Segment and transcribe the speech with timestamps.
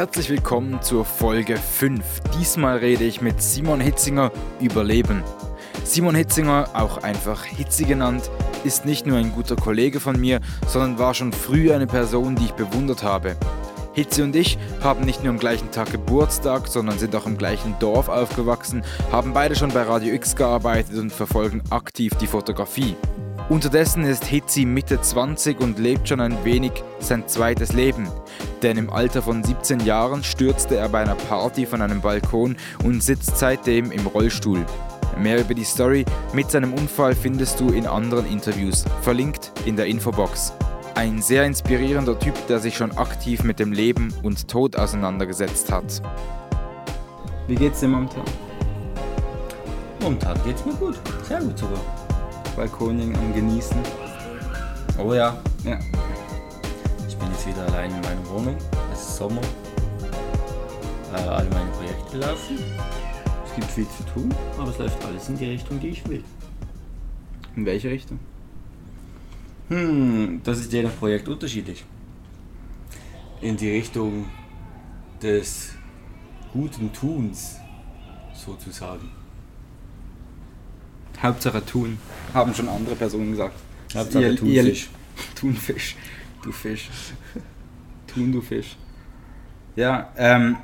[0.00, 2.02] Herzlich willkommen zur Folge 5.
[2.38, 5.22] Diesmal rede ich mit Simon Hitzinger über Leben.
[5.84, 8.30] Simon Hitzinger, auch einfach Hitzi genannt,
[8.64, 12.46] ist nicht nur ein guter Kollege von mir, sondern war schon früh eine Person, die
[12.46, 13.36] ich bewundert habe.
[13.92, 17.78] Hitze und ich haben nicht nur am gleichen Tag Geburtstag, sondern sind auch im gleichen
[17.78, 22.96] Dorf aufgewachsen, haben beide schon bei Radio X gearbeitet und verfolgen aktiv die Fotografie.
[23.50, 28.08] Unterdessen ist Hitzi Mitte 20 und lebt schon ein wenig sein zweites Leben.
[28.62, 33.02] Denn im Alter von 17 Jahren stürzte er bei einer Party von einem Balkon und
[33.02, 34.64] sitzt seitdem im Rollstuhl.
[35.18, 39.86] Mehr über die Story mit seinem Unfall findest du in anderen Interviews, verlinkt in der
[39.86, 40.52] Infobox.
[40.94, 46.00] Ein sehr inspirierender Typ, der sich schon aktiv mit dem Leben und Tod auseinandergesetzt hat.
[47.48, 48.22] Wie geht's dir momentan?
[50.00, 51.00] Momentan geht's mir gut.
[51.26, 51.80] Sehr gut sogar.
[52.60, 53.78] Balkoning am Genießen.
[54.98, 55.42] Oh ja.
[55.64, 55.78] Ja.
[57.08, 58.54] Ich bin jetzt wieder allein in meiner Wohnung.
[58.92, 59.40] Es ist Sommer.
[61.14, 62.58] Äh, alle meine Projekte laufen.
[63.46, 66.22] Es gibt viel zu tun, aber es läuft alles in die Richtung, die ich will.
[67.56, 68.18] In welche Richtung?
[69.70, 71.86] Hm, das ist je nach Projekt unterschiedlich.
[73.40, 74.26] In die Richtung
[75.22, 75.70] des
[76.52, 77.56] guten Tuns,
[78.34, 79.19] sozusagen.
[81.22, 81.98] Hauptsache tun,
[82.34, 83.54] haben schon andere Personen gesagt.
[83.94, 84.88] Hauptsache Ihr- Thunfisch.
[84.90, 85.96] Ihr, Thunfisch.
[86.42, 86.88] Du Fisch.
[88.06, 88.76] Tun, du Fisch.
[89.76, 90.56] Ja, ähm,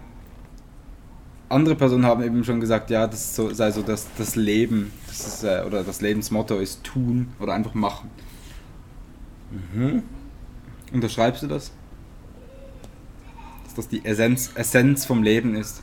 [1.50, 5.26] andere Personen haben eben schon gesagt, ja, das so, sei so das, das Leben, das
[5.26, 8.08] ist, äh, oder das Lebensmotto ist tun oder einfach machen.
[9.74, 10.02] Mhm.
[10.92, 11.72] Unterschreibst du das?
[13.64, 15.82] Dass das die Essenz, Essenz vom Leben ist?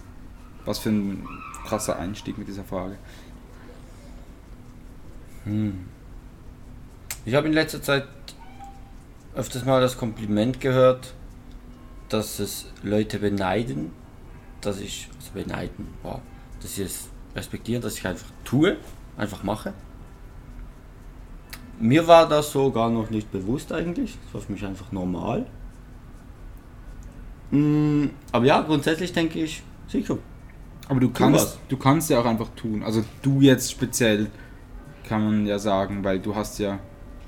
[0.65, 1.27] Was für ein
[1.65, 2.97] krasser Einstieg mit dieser Frage.
[5.45, 5.85] Hm.
[7.25, 8.07] Ich habe in letzter Zeit
[9.35, 11.13] öfters mal das Kompliment gehört,
[12.09, 13.91] dass es Leute beneiden,
[14.61, 16.19] dass ich, also beneiden, wow,
[16.61, 18.77] dass sie es respektieren, dass ich einfach tue,
[19.17, 19.73] einfach mache.
[21.79, 25.45] Mir war das so gar noch nicht bewusst eigentlich, das war für mich einfach normal.
[27.51, 30.17] Mm, Aber ja, grundsätzlich denke ich, sicher.
[30.87, 32.83] Aber du kannst, du kannst ja auch einfach tun.
[32.83, 34.29] Also du jetzt speziell
[35.07, 36.79] kann man ja sagen, weil du hast ja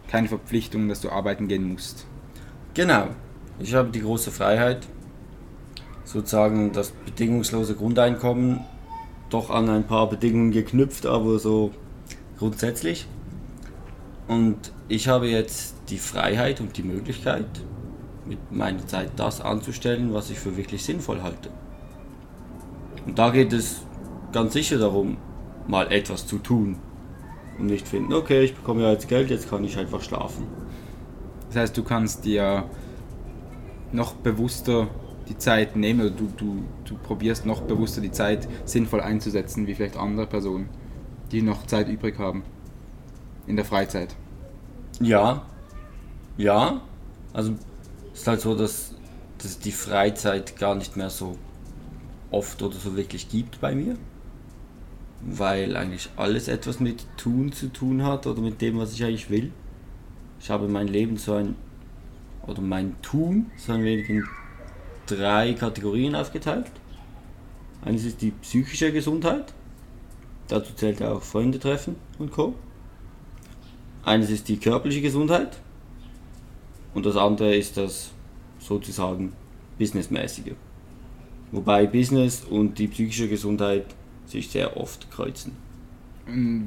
[0.08, 2.06] keine Verpflichtung, dass du arbeiten gehen musst.
[2.74, 3.08] Genau.
[3.60, 4.86] Ich habe die große Freiheit,
[6.04, 8.60] sozusagen das bedingungslose Grundeinkommen
[9.30, 11.72] doch an ein paar Bedingungen geknüpft, aber so
[12.38, 13.08] grundsätzlich.
[14.28, 17.46] Und ich habe jetzt die Freiheit und die Möglichkeit,
[18.26, 21.50] mit meiner Zeit das anzustellen, was ich für wirklich sinnvoll halte.
[23.06, 23.82] Und da geht es
[24.32, 25.18] ganz sicher darum,
[25.68, 26.78] mal etwas zu tun.
[27.58, 30.46] Und nicht finden, okay, ich bekomme ja jetzt Geld, jetzt kann ich einfach schlafen.
[31.48, 32.66] Das heißt, du kannst dir
[33.92, 34.88] noch bewusster
[35.30, 39.74] die Zeit nehmen oder du, du, du probierst noch bewusster die Zeit sinnvoll einzusetzen, wie
[39.74, 40.70] vielleicht andere Personen,
[41.32, 42.44] die noch Zeit übrig haben.
[43.48, 44.16] In der Freizeit.
[45.00, 45.44] Ja,
[46.38, 46.82] ja.
[47.34, 47.54] Also
[48.14, 48.96] es ist halt so, dass,
[49.38, 51.38] dass es die Freizeit gar nicht mehr so
[52.32, 53.98] oft oder so wirklich gibt bei mir.
[55.26, 59.30] Weil eigentlich alles etwas mit Tun zu tun hat oder mit dem, was ich eigentlich
[59.30, 59.52] will.
[60.40, 61.56] Ich habe mein Leben so ein,
[62.46, 64.24] oder mein Tun so ein wenig in
[65.08, 66.72] drei Kategorien aufgeteilt.
[67.84, 69.54] Eines ist die psychische Gesundheit.
[70.48, 72.54] Dazu zählt auch Freunde treffen und Co.
[74.04, 75.58] Eines ist die körperliche Gesundheit
[76.94, 78.12] und das andere ist das
[78.60, 79.34] sozusagen
[79.80, 80.54] businessmäßige.
[81.52, 83.86] Wobei Business und die psychische Gesundheit
[84.28, 85.54] sich sehr oft kreuzen.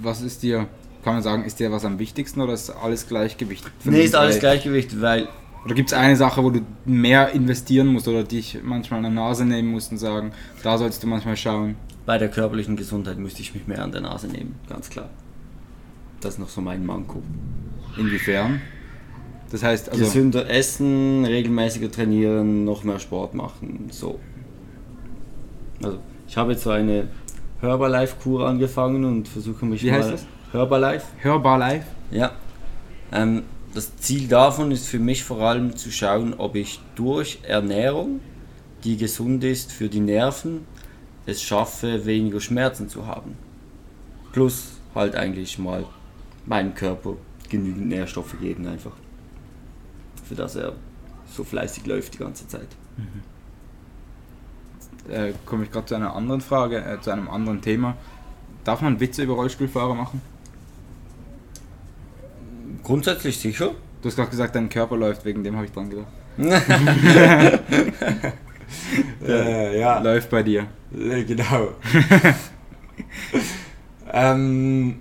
[0.03, 0.69] Was ist dir,
[1.03, 3.65] kann man sagen, ist dir was am wichtigsten oder ist alles Gleichgewicht?
[3.85, 4.39] Nee, ist alles?
[4.39, 5.29] Gleichgewicht, weil
[5.65, 9.25] Oder gibt es eine Sache, wo du mehr investieren musst oder dich manchmal an der
[9.25, 10.33] Nase nehmen musst und sagen,
[10.63, 11.77] da sollst du manchmal schauen?
[12.09, 15.11] bei der körperlichen Gesundheit müsste ich mich mehr an der Nase nehmen, ganz klar.
[16.23, 17.23] Das ist noch so mein Manko.
[17.99, 18.63] Inwiefern?
[19.51, 24.19] Das heißt, also, Gesünder essen, regelmäßiger trainieren, noch mehr Sport machen, so.
[25.83, 27.09] Also, ich habe jetzt so eine
[27.61, 29.99] Herbalife-Kur angefangen und versuche mich Wie mal...
[29.99, 30.27] heißt das?
[30.53, 31.07] Herbalife.
[31.21, 31.85] hörbar live?
[32.11, 32.33] Ja.
[33.13, 33.43] Ähm,
[33.75, 38.21] das Ziel davon ist für mich vor allem zu schauen, ob ich durch Ernährung,
[38.85, 40.67] die gesund ist für die Nerven,
[41.27, 43.37] es schaffe, weniger Schmerzen zu haben.
[44.33, 45.85] Plus halt eigentlich mal
[46.47, 47.15] meinem Körper
[47.51, 48.93] genügend Nährstoffe geben einfach.
[50.25, 50.73] Für das er
[51.31, 52.69] so fleißig läuft die ganze Zeit.
[55.09, 57.97] Äh, komme ich gerade zu einer anderen Frage, äh, zu einem anderen Thema.
[58.65, 60.21] Darf man Witze über Rollstuhlfahrer machen?
[62.83, 63.71] Grundsätzlich sicher.
[64.03, 66.09] Du hast gerade gesagt, dein Körper läuft, wegen dem habe ich dran gedacht.
[69.27, 69.99] äh, ja.
[70.01, 70.67] Läuft bei dir.
[70.95, 71.73] Äh, Genau.
[74.13, 75.01] ähm,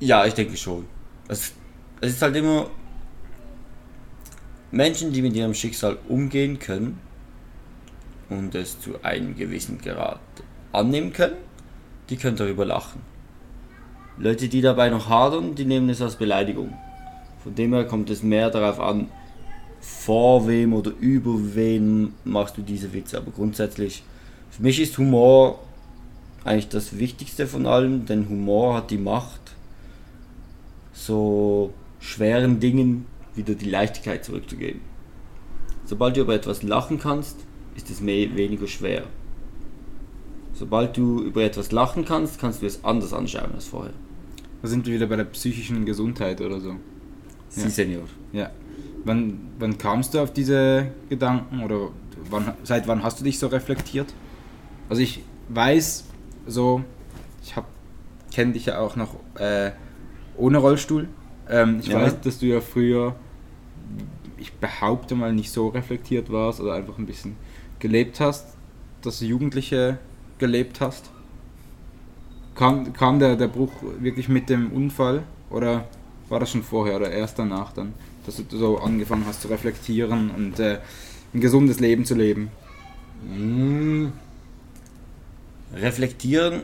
[0.00, 0.86] ja, ich denke schon.
[1.28, 1.52] Es,
[2.00, 2.66] es ist halt immer
[4.70, 6.98] Menschen, die mit ihrem Schicksal umgehen können
[8.30, 10.20] und es zu einem gewissen Grad
[10.72, 11.36] annehmen können,
[12.08, 13.00] die können darüber lachen.
[14.16, 16.74] Leute, die dabei noch hadern, die nehmen es als Beleidigung.
[17.42, 19.08] Von dem her kommt es mehr darauf an,
[19.80, 23.16] vor wem oder über wen machst du diese Witze.
[23.16, 24.02] Aber grundsätzlich,
[24.50, 25.58] für mich ist Humor
[26.44, 29.40] eigentlich das Wichtigste von allem, denn Humor hat die Macht,
[30.92, 34.82] so schweren Dingen wieder die Leichtigkeit zurückzugeben.
[35.84, 37.36] Sobald du über etwas lachen kannst,
[37.82, 39.04] ist es me- weniger schwer.
[40.52, 43.92] Sobald du über etwas lachen kannst, kannst du es anders anschauen als vorher.
[44.62, 46.74] Da sind wir wieder bei der psychischen Gesundheit oder so.
[47.48, 47.68] Sie, Ja.
[47.70, 48.02] Senior.
[48.32, 48.50] Ja.
[49.04, 51.88] Wann, wann kamst du auf diese Gedanken oder
[52.28, 54.12] wann, seit wann hast du dich so reflektiert?
[54.90, 56.04] Also ich weiß
[56.46, 56.84] so,
[57.42, 57.54] ich
[58.34, 59.70] kenne dich ja auch noch äh,
[60.36, 61.08] ohne Rollstuhl.
[61.48, 62.02] Ähm, ich Ja.
[62.02, 63.16] weiß, dass du ja früher,
[64.36, 67.36] ich behaupte mal, nicht so reflektiert warst oder einfach ein bisschen
[67.80, 68.46] gelebt hast,
[69.02, 69.98] dass du Jugendliche
[70.38, 71.10] gelebt hast.
[72.54, 75.86] Kam, kam der, der Bruch wirklich mit dem Unfall oder
[76.28, 77.94] war das schon vorher oder erst danach dann,
[78.26, 80.78] dass du so angefangen hast zu reflektieren und äh,
[81.34, 82.50] ein gesundes Leben zu leben?
[83.24, 84.08] Mm.
[85.74, 86.62] Reflektieren,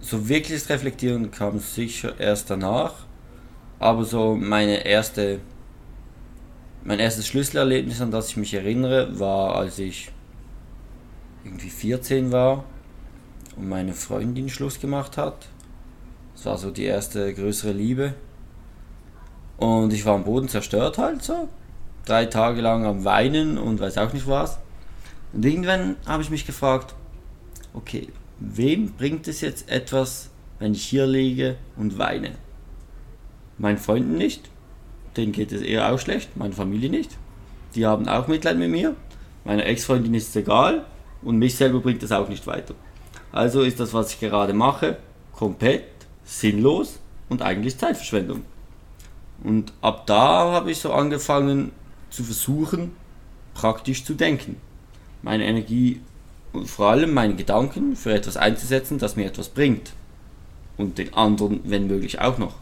[0.00, 2.94] so wirkliches Reflektieren kam sicher erst danach.
[3.78, 5.40] Aber so meine erste,
[6.84, 10.10] mein erstes Schlüsselerlebnis, an das ich mich erinnere, war, als ich
[11.44, 12.64] irgendwie 14 war
[13.56, 15.48] und meine Freundin Schluss gemacht hat.
[16.34, 18.14] Das war so die erste größere Liebe.
[19.58, 21.48] Und ich war am Boden zerstört halt so.
[22.04, 24.58] Drei Tage lang am Weinen und weiß auch nicht was.
[25.32, 26.94] Und irgendwann habe ich mich gefragt,
[27.74, 28.08] okay,
[28.40, 32.32] wem bringt es jetzt etwas, wenn ich hier liege und weine?
[33.58, 34.50] Meinen Freunden nicht,
[35.16, 37.16] denen geht es eher auch schlecht, meine Familie nicht.
[37.74, 38.96] Die haben auch Mitleid mit mir.
[39.44, 40.84] Meiner Ex-Freundin ist es egal
[41.22, 42.74] und mich selber bringt es auch nicht weiter.
[43.30, 44.98] Also ist das, was ich gerade mache,
[45.32, 45.84] komplett
[46.24, 46.98] sinnlos
[47.28, 48.42] und eigentlich Zeitverschwendung.
[49.42, 51.72] Und ab da habe ich so angefangen
[52.10, 52.92] zu versuchen,
[53.54, 54.56] praktisch zu denken.
[55.22, 56.00] Meine Energie
[56.52, 59.92] und vor allem meine Gedanken für etwas einzusetzen, das mir etwas bringt.
[60.76, 62.54] Und den anderen, wenn möglich, auch noch.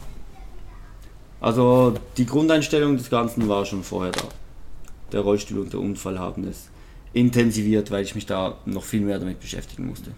[1.40, 4.24] Also die Grundeinstellung des Ganzen war schon vorher da.
[5.12, 6.68] Der Rollstuhl und der Unfall haben es
[7.12, 10.12] intensiviert, weil ich mich da noch viel mehr damit beschäftigen musste.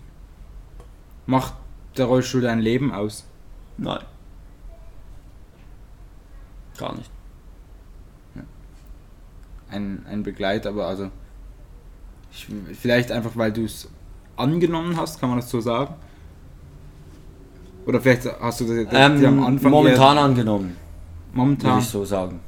[1.27, 1.55] Macht
[1.97, 3.25] der Rollstuhl dein Leben aus?
[3.79, 4.03] Nein.
[6.79, 7.11] Gar nicht.
[9.71, 11.11] Ein, ein Begleit, aber also
[12.31, 12.47] ich,
[12.79, 13.89] vielleicht einfach, weil du es
[14.37, 15.95] angenommen hast, kann man das so sagen?
[17.87, 20.77] Oder vielleicht hast du das jetzt Ähm, am Anfang momentan angenommen,
[21.31, 21.79] würde momentan.
[21.79, 22.41] ich so sagen.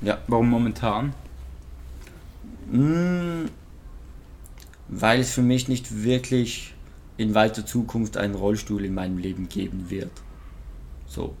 [0.00, 0.18] Ja.
[0.26, 1.14] Warum momentan?
[2.70, 3.46] Mm,
[4.94, 6.74] Weil es für mich nicht wirklich
[7.16, 10.10] in weiter Zukunft einen Rollstuhl in meinem Leben geben wird.
[11.06, 11.34] So.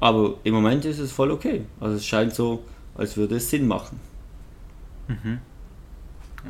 [0.00, 1.62] Aber im Moment ist es voll okay.
[1.78, 2.64] Also es scheint so,
[2.96, 4.00] als würde es Sinn machen.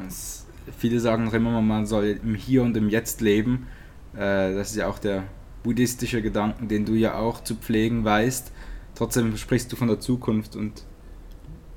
[0.08, 0.46] Es,
[0.78, 3.66] viele sagen noch immer, man soll im Hier und im Jetzt leben.
[4.14, 5.24] Äh, das ist ja auch der
[5.62, 8.50] buddhistische Gedanken, den du ja auch zu pflegen weißt.
[8.94, 10.84] Trotzdem sprichst du von der Zukunft und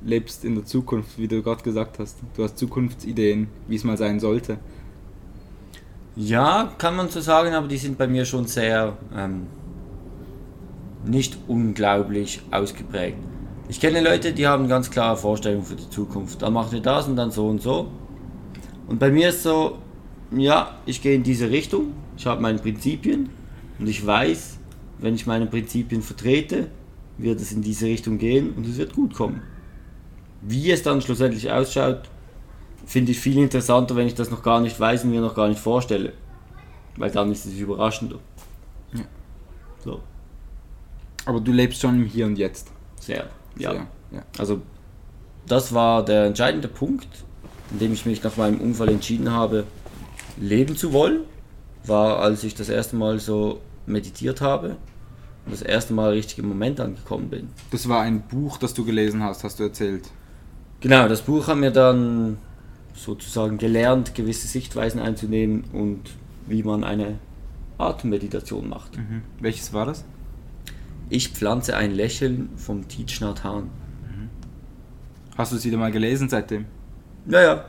[0.05, 2.17] lebst in der Zukunft, wie du gerade gesagt hast.
[2.35, 4.57] Du hast Zukunftsideen, wie es mal sein sollte.
[6.15, 9.47] Ja, kann man so sagen, aber die sind bei mir schon sehr ähm,
[11.05, 13.17] nicht unglaublich ausgeprägt.
[13.67, 16.41] Ich kenne Leute, die haben ganz klare Vorstellungen für die Zukunft.
[16.41, 17.87] Dann machen wir das und dann so und so.
[18.87, 19.79] Und bei mir ist so,
[20.31, 23.29] ja, ich gehe in diese Richtung, ich habe meine Prinzipien
[23.79, 24.59] und ich weiß,
[24.99, 26.67] wenn ich meine Prinzipien vertrete,
[27.17, 29.41] wird es in diese Richtung gehen und es wird gut kommen.
[30.47, 32.01] Wie es dann schlussendlich ausschaut,
[32.85, 35.47] finde ich viel interessanter, wenn ich das noch gar nicht weiß und mir noch gar
[35.47, 36.13] nicht vorstelle.
[36.97, 38.19] Weil dann ist es überraschender.
[38.93, 39.01] Ja.
[39.83, 40.01] So,
[41.25, 42.67] Aber du lebst schon im Hier und Jetzt.
[42.99, 43.27] sehr.
[43.57, 43.71] Ja.
[43.71, 44.23] Sehr, ja.
[44.37, 44.61] Also,
[45.47, 47.07] das war der entscheidende Punkt,
[47.71, 49.65] in dem ich mich nach meinem Unfall entschieden habe,
[50.37, 51.21] leben zu wollen.
[51.85, 54.77] War, als ich das erste Mal so meditiert habe
[55.45, 57.49] und das erste Mal richtig im Moment angekommen bin.
[57.71, 60.03] Das war ein Buch, das du gelesen hast, hast du erzählt.
[60.85, 62.37] Genau, das Buch hat mir dann
[62.93, 66.11] sozusagen gelernt, gewisse Sichtweisen einzunehmen und
[66.45, 67.17] wie man eine
[67.79, 68.95] Atemmeditation macht.
[68.95, 69.23] Mhm.
[69.39, 70.05] Welches war das?
[71.09, 73.71] Ich pflanze ein Lächeln vom Thich Nhat Hanh.
[75.35, 76.65] Hast du es wieder mal gelesen seitdem?
[77.25, 77.65] Ja, ja.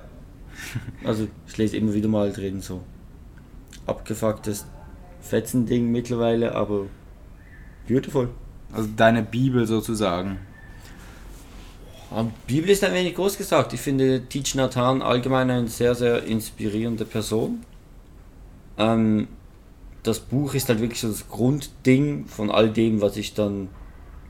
[1.03, 2.83] Also ich lese immer wieder mal drin so
[3.87, 4.67] abgefucktes
[5.23, 6.85] Fetzending mittlerweile, aber
[7.89, 8.29] beautiful.
[8.75, 10.39] Also deine Bibel sozusagen.
[12.11, 13.73] Aber Bibel ist ein wenig groß gesagt.
[13.73, 17.65] Ich finde Teach Nathan allgemein eine sehr, sehr inspirierende Person.
[18.79, 19.29] Ähm,
[20.03, 23.69] das Buch ist halt wirklich so das Grundding von all dem, was ich dann,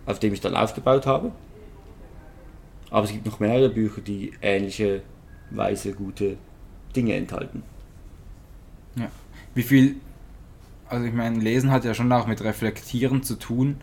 [0.06, 1.32] auf dem ich dann aufgebaut habe.
[2.90, 5.02] Aber es gibt noch mehrere Bücher, die ähnliche
[5.50, 6.38] weise gute
[6.94, 7.62] Dinge enthalten.
[8.94, 9.10] Ja.
[9.54, 9.96] Wie viel,
[10.88, 13.76] also ich meine, Lesen hat ja schon auch mit Reflektieren zu tun,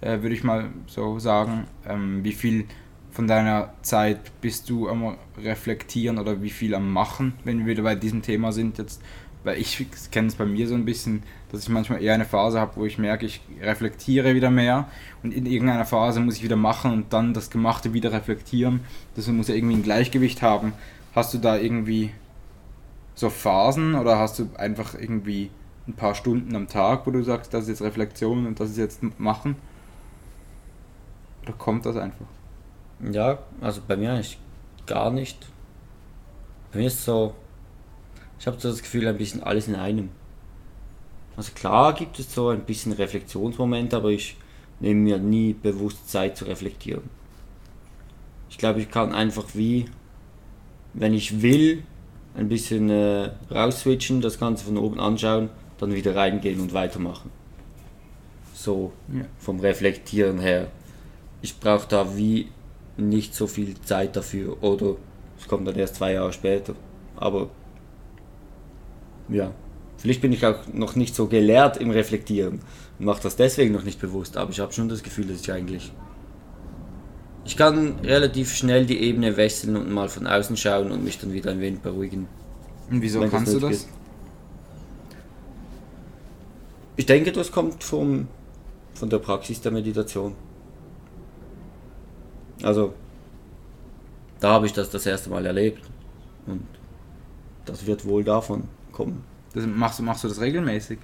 [0.00, 1.66] äh, würde ich mal so sagen.
[1.86, 2.66] Ähm, wie viel
[3.10, 7.82] von deiner Zeit bist du am Reflektieren oder wie viel am Machen, wenn wir wieder
[7.82, 9.02] bei diesem Thema sind jetzt?
[9.44, 12.60] Weil ich kenne es bei mir so ein bisschen, dass ich manchmal eher eine Phase
[12.60, 14.88] habe, wo ich merke, ich reflektiere wieder mehr
[15.22, 18.80] und in irgendeiner Phase muss ich wieder machen und dann das Gemachte wieder reflektieren.
[19.14, 20.72] Das muss ja irgendwie ein Gleichgewicht haben.
[21.14, 22.10] Hast du da irgendwie
[23.14, 25.50] so Phasen oder hast du einfach irgendwie
[25.86, 28.76] ein paar Stunden am Tag, wo du sagst, das ist jetzt Reflexion und das ist
[28.76, 29.56] jetzt Machen?
[31.42, 32.26] Oder kommt das einfach?
[33.00, 34.38] Ja, also bei mir eigentlich
[34.86, 35.46] gar nicht.
[36.72, 37.34] Bei mir ist so,
[38.38, 40.10] ich habe so das Gefühl, ein bisschen alles in einem.
[41.36, 44.36] Also klar gibt es so ein bisschen Reflexionsmomente, aber ich
[44.80, 47.08] nehme mir nie bewusst Zeit zu reflektieren.
[48.50, 49.86] Ich glaube, ich kann einfach wie,
[50.94, 51.84] wenn ich will,
[52.36, 57.30] ein bisschen äh, rausswitchen, das Ganze von oben anschauen, dann wieder reingehen und weitermachen.
[58.54, 59.24] So ja.
[59.38, 60.68] vom Reflektieren her.
[61.42, 62.48] Ich brauche da wie
[62.98, 64.96] nicht so viel Zeit dafür oder
[65.38, 66.74] es kommt dann erst zwei Jahre später.
[67.16, 67.48] Aber
[69.28, 69.52] ja,
[69.96, 72.60] vielleicht bin ich auch noch nicht so gelehrt im Reflektieren
[72.98, 75.52] und mache das deswegen noch nicht bewusst, aber ich habe schon das Gefühl, dass ich
[75.52, 75.92] eigentlich.
[77.44, 81.32] Ich kann relativ schnell die Ebene wechseln und mal von außen schauen und mich dann
[81.32, 82.28] wieder ein wenig beruhigen.
[82.90, 83.70] Und wieso kannst du das?
[83.70, 83.88] Geht.
[86.96, 88.28] Ich denke, das kommt vom,
[88.94, 90.34] von der Praxis der Meditation.
[92.62, 92.94] Also,
[94.40, 95.82] da habe ich das das erste Mal erlebt.
[96.46, 96.66] Und
[97.64, 99.24] das wird wohl davon kommen.
[99.54, 100.98] Das machst, du, machst du das regelmäßig?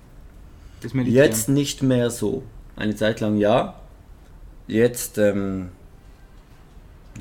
[0.83, 2.43] Das Jetzt nicht mehr so.
[2.77, 3.75] Eine Zeit lang ja.
[4.67, 5.71] Jetzt, ähm,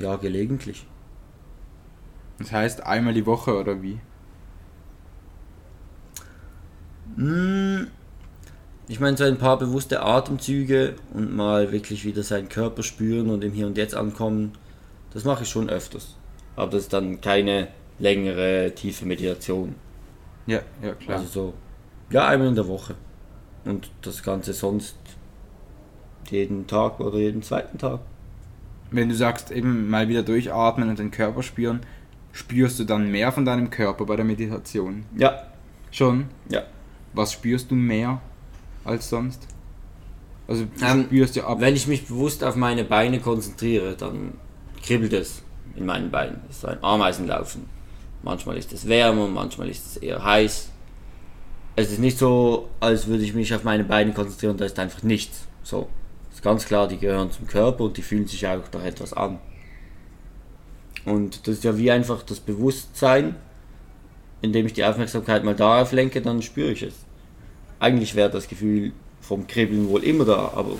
[0.00, 0.86] ja, gelegentlich.
[2.38, 4.00] Das heißt einmal die Woche oder wie?
[7.16, 7.88] Hm,
[8.86, 13.42] ich meine, so ein paar bewusste Atemzüge und mal wirklich wieder seinen Körper spüren und
[13.42, 14.52] im Hier und Jetzt ankommen,
[15.12, 16.16] das mache ich schon öfters.
[16.56, 19.74] Aber das ist dann keine längere, tiefe Meditation.
[20.46, 21.18] Ja, ja, klar.
[21.18, 21.54] Also so,
[22.10, 22.94] ja, einmal in der Woche.
[23.64, 24.96] Und das Ganze sonst
[26.30, 28.00] jeden Tag oder jeden zweiten Tag.
[28.90, 31.80] Wenn du sagst, eben mal wieder durchatmen und den Körper spüren,
[32.32, 35.04] spürst du dann mehr von deinem Körper bei der Meditation?
[35.16, 35.44] Ja.
[35.90, 36.26] Schon?
[36.50, 36.62] Ja.
[37.14, 38.20] Was spürst du mehr
[38.84, 39.46] als sonst?
[40.46, 41.60] Also du ähm, spürst ja ab.
[41.60, 44.34] Wenn ich mich bewusst auf meine Beine konzentriere, dann
[44.82, 45.42] kribbelt es
[45.76, 46.40] in meinen Beinen.
[46.50, 47.66] Es ist ein Ameisenlaufen.
[48.22, 50.70] Manchmal ist es wärmer, manchmal ist es eher heiß.
[51.76, 55.02] Es ist nicht so, als würde ich mich auf meine Beine konzentrieren da ist einfach
[55.02, 55.46] nichts.
[55.62, 55.88] So.
[56.32, 59.38] Ist ganz klar, die gehören zum Körper und die fühlen sich auch nach etwas an.
[61.04, 63.36] Und das ist ja wie einfach das Bewusstsein,
[64.40, 66.94] indem ich die Aufmerksamkeit mal darauf lenke, dann spüre ich es.
[67.80, 70.76] Eigentlich wäre das Gefühl vom Kribbeln wohl immer da, aber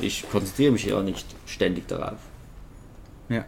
[0.00, 2.18] ich konzentriere mich ja nicht ständig darauf.
[3.28, 3.44] Ja.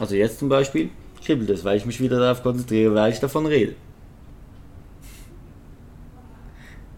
[0.00, 0.88] Also jetzt zum Beispiel
[1.22, 3.74] kribbelt es, weil ich mich wieder darauf konzentriere, weil ich davon rede.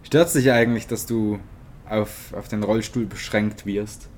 [0.05, 1.41] Stört es dich eigentlich, dass du
[1.89, 4.09] auf, auf den Rollstuhl beschränkt wirst?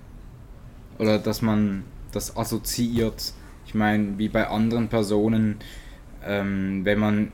[0.99, 3.33] Oder dass man das assoziiert?
[3.67, 5.57] Ich meine, wie bei anderen Personen,
[6.23, 7.33] ähm, wenn man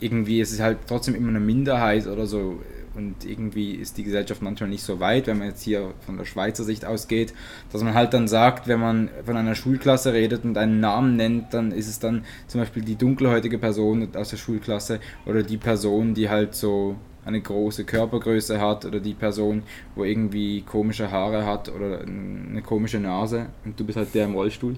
[0.00, 2.60] irgendwie, es ist halt trotzdem immer eine Minderheit oder so,
[2.98, 6.24] und irgendwie ist die Gesellschaft manchmal nicht so weit, wenn man jetzt hier von der
[6.24, 7.32] Schweizer Sicht ausgeht,
[7.70, 11.54] dass man halt dann sagt, wenn man von einer Schulklasse redet und einen Namen nennt,
[11.54, 16.14] dann ist es dann zum Beispiel die dunkelhäutige Person aus der Schulklasse oder die Person,
[16.14, 19.62] die halt so eine große Körpergröße hat oder die Person,
[19.94, 24.34] wo irgendwie komische Haare hat oder eine komische Nase und du bist halt der im
[24.34, 24.74] Rollstuhl.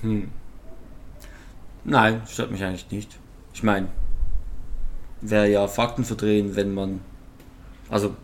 [0.00, 0.28] Hm.
[1.84, 3.18] Nein, stört mich eigentlich nicht.
[3.58, 3.88] Ich meine,
[5.20, 7.00] wäre ja Fakten verdrehen, wenn man.
[7.88, 8.14] Also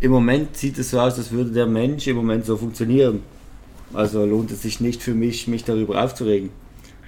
[0.00, 3.22] im Moment sieht es so aus, als würde der Mensch im Moment so funktionieren.
[3.94, 6.50] Also lohnt es sich nicht für mich, mich darüber aufzuregen.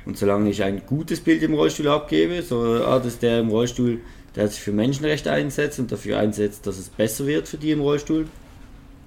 [0.06, 4.00] Und solange ich ein gutes Bild im Rollstuhl abgebe, so ah, dass der im Rollstuhl,
[4.34, 7.82] der sich für Menschenrechte einsetzt und dafür einsetzt, dass es besser wird für die im
[7.82, 8.28] Rollstuhl,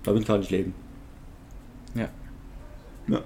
[0.04, 0.76] damit kann ich leben.
[1.96, 2.10] Ja.
[3.08, 3.24] Ja.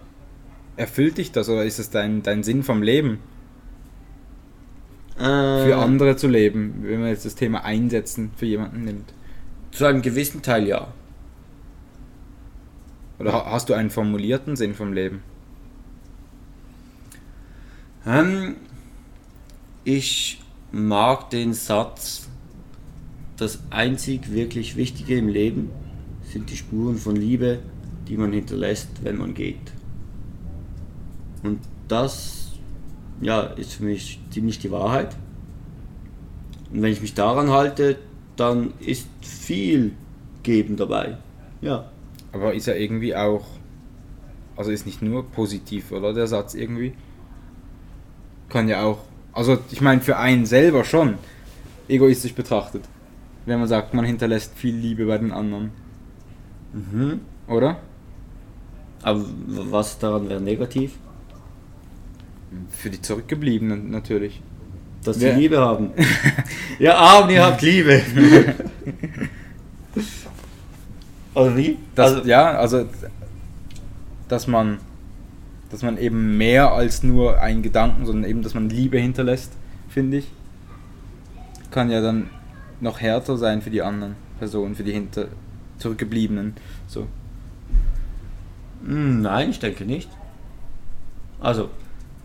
[0.78, 3.20] erfüllt dich das oder ist es dein, dein Sinn vom Leben?
[5.18, 5.22] Äh,
[5.66, 9.14] Für andere zu leben, wenn man jetzt das Thema Einsetzen für jemanden nimmt.
[9.72, 10.88] Zu einem gewissen Teil ja.
[13.20, 15.24] Oder ha- hast du einen formulierten Sinn vom Leben?
[18.06, 18.56] Ähm,
[19.84, 22.28] ich mag den Satz,
[23.38, 25.72] das einzig wirklich Wichtige im Leben
[26.32, 27.60] sind die Spuren von Liebe,
[28.08, 29.72] die man hinterlässt, wenn man geht.
[31.44, 32.37] Und das,
[33.22, 35.16] ja, ist für mich ziemlich die Wahrheit.
[36.72, 37.98] Und wenn ich mich daran halte,
[38.36, 39.94] dann ist viel
[40.44, 41.18] Geben dabei.
[41.62, 41.90] Ja.
[42.32, 43.46] Aber ist ja irgendwie auch,
[44.56, 46.94] also ist nicht nur positiv, oder der Satz irgendwie?
[48.50, 49.00] Kann ja auch,
[49.34, 51.16] also ich meine für einen selber schon,
[51.88, 52.84] egoistisch betrachtet.
[53.46, 55.72] Wenn man sagt, man hinterlässt viel Liebe bei den anderen,
[56.74, 57.22] Mhm.
[57.48, 57.78] oder?
[59.02, 60.98] Aber was daran wäre negativ?
[62.70, 64.42] Für die Zurückgebliebenen natürlich.
[65.04, 65.92] Dass sie Liebe haben.
[66.80, 68.02] ja, Abend, ihr habt Liebe.
[71.34, 71.78] Oder wie?
[71.96, 72.86] Das, also, ja, also
[74.28, 74.80] dass man,
[75.70, 79.52] dass man eben mehr als nur einen Gedanken, sondern eben, dass man Liebe hinterlässt,
[79.90, 80.28] finde ich,
[81.72, 82.30] kann ja dann
[82.82, 85.28] noch härter sein für die anderen Personen, für die hinter
[85.78, 86.56] zurückgebliebenen.
[86.88, 87.08] So.
[88.86, 90.10] Hm, Nein, ich denke nicht.
[91.40, 91.70] Also,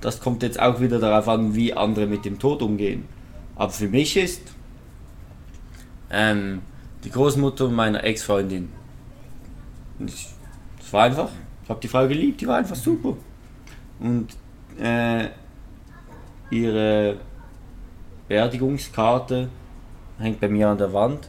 [0.03, 3.07] das kommt jetzt auch wieder darauf an, wie andere mit dem Tod umgehen.
[3.55, 4.43] Aber für mich ist
[6.11, 6.61] ähm,
[7.05, 8.69] die Großmutter meiner Ex-Freundin.
[9.99, 11.31] Das war einfach.
[11.63, 13.17] Ich habe die Frau geliebt, die war einfach super.
[14.01, 14.29] Und
[14.81, 15.29] äh,
[16.51, 17.17] ihre
[18.29, 19.49] Beerdigungskarte
[20.19, 21.29] hängt bei mir an der Wand.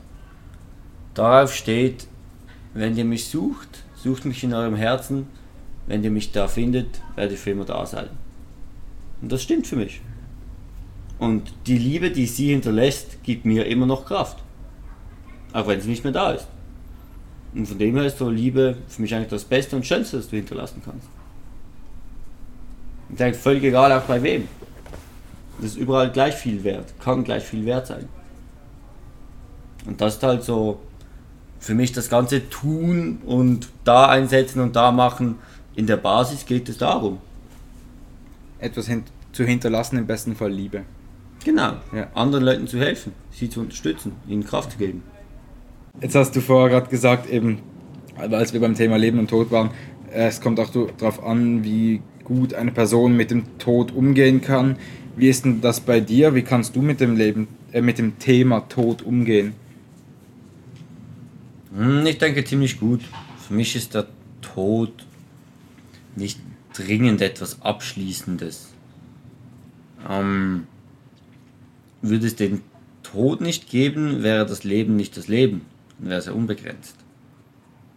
[1.13, 2.07] Darauf steht,
[2.73, 5.27] wenn ihr mich sucht, sucht mich in eurem Herzen.
[5.85, 8.09] Wenn ihr mich da findet, werde ich für immer da sein.
[9.23, 10.01] Und das stimmt für mich.
[11.17, 14.43] Und die Liebe, die sie hinterlässt, gibt mir immer noch Kraft.
[15.53, 16.45] Auch wenn sie nicht mehr da ist.
[17.55, 20.27] Und von dem her ist so Liebe für mich eigentlich das Beste und Schönste, das
[20.27, 21.07] du hinterlassen kannst.
[23.11, 24.49] Ich denke, völlig egal auch bei wem.
[25.57, 28.09] Das ist überall gleich viel wert, kann gleich viel wert sein.
[29.85, 30.81] Und das ist halt so
[31.59, 35.35] für mich das ganze Tun und da einsetzen und da machen.
[35.75, 37.19] In der Basis geht es darum.
[38.63, 40.83] Etwas hin zu hinterlassen, im besten Fall Liebe.
[41.43, 41.73] Genau.
[41.93, 42.07] Ja.
[42.13, 45.03] Anderen Leuten zu helfen, sie zu unterstützen, ihnen Kraft zu geben.
[46.01, 47.59] Jetzt hast du vorher gerade gesagt, eben,
[48.15, 49.71] als wir beim Thema Leben und Tod waren,
[50.11, 54.77] es kommt auch darauf an, wie gut eine Person mit dem Tod umgehen kann.
[55.15, 56.33] Wie ist denn das bei dir?
[56.33, 59.53] Wie kannst du mit dem Leben, äh, mit dem Thema Tod umgehen?
[61.75, 63.01] Hm, Ich denke ziemlich gut.
[63.47, 64.07] Für mich ist der
[64.41, 65.05] Tod
[66.15, 66.39] nicht
[66.73, 68.73] dringend etwas Abschließendes.
[70.09, 70.67] Ähm,
[72.01, 72.61] würde es den
[73.03, 75.61] Tod nicht geben, wäre das Leben nicht das Leben.
[75.99, 76.95] Dann wäre es ja unbegrenzt.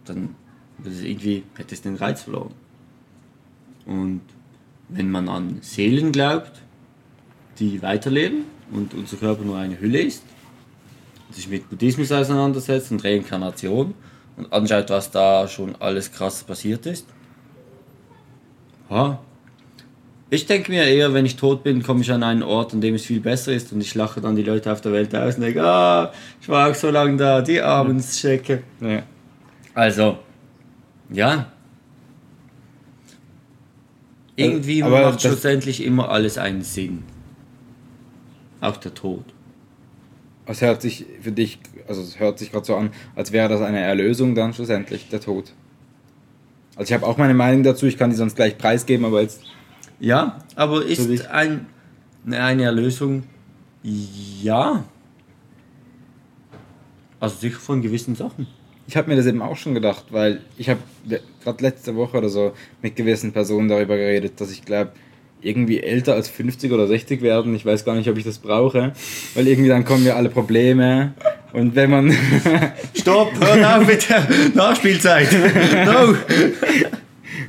[0.05, 0.35] Dann
[0.77, 2.53] würde es irgendwie, hätte es den Reiz verloren.
[3.85, 4.21] Und
[4.89, 6.61] wenn man an Seelen glaubt,
[7.59, 10.23] die weiterleben und unser Körper nur eine Hülle ist,
[11.31, 13.93] sich mit Buddhismus auseinandersetzt und Reinkarnation
[14.37, 17.07] und anschaut, was da schon alles krass passiert ist.
[18.89, 19.19] Ja.
[20.29, 22.95] Ich denke mir eher, wenn ich tot bin, komme ich an einen Ort, an dem
[22.95, 25.41] es viel besser ist und ich lache dann die Leute auf der Welt aus und
[25.41, 28.63] denke, ah, ich war auch so lange da, die armen Schecke.
[28.81, 29.03] Ja.
[29.73, 30.17] Also,
[31.09, 31.51] ja.
[34.35, 37.03] Irgendwie Aber macht schlussendlich immer alles einen Sinn.
[38.59, 39.23] Auch der Tod.
[40.45, 43.61] Es hört sich für dich, also es hört sich gerade so an, als wäre das
[43.61, 45.53] eine Erlösung dann schlussendlich, der Tod.
[46.77, 49.41] Also ich habe auch meine Meinung dazu, ich kann die sonst gleich preisgeben, aber jetzt
[49.99, 51.65] Ja, aber ist ein,
[52.29, 53.23] eine Erlösung?
[53.83, 54.83] Ja.
[57.19, 58.47] Also sicher von gewissen Sachen.
[58.87, 60.79] Ich habe mir das eben auch schon gedacht, weil ich habe
[61.43, 64.91] gerade letzte Woche oder so mit gewissen Personen darüber geredet, dass ich glaube,
[65.41, 67.55] irgendwie älter als 50 oder 60 werden.
[67.55, 68.93] Ich weiß gar nicht, ob ich das brauche,
[69.33, 71.13] weil irgendwie dann kommen ja alle Probleme.
[71.53, 72.13] Und wenn man
[72.93, 75.29] Stopp, hör auf mit der Nachspielzeit.
[75.85, 76.15] No.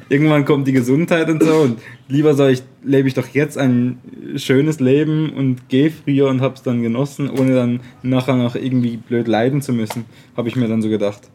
[0.08, 3.98] irgendwann kommt die Gesundheit und so und lieber soll ich lebe ich doch jetzt ein
[4.36, 9.28] schönes Leben und gehe früher und hab's dann genossen, ohne dann nachher noch irgendwie blöd
[9.28, 10.06] leiden zu müssen,
[10.36, 11.28] habe ich mir dann so gedacht.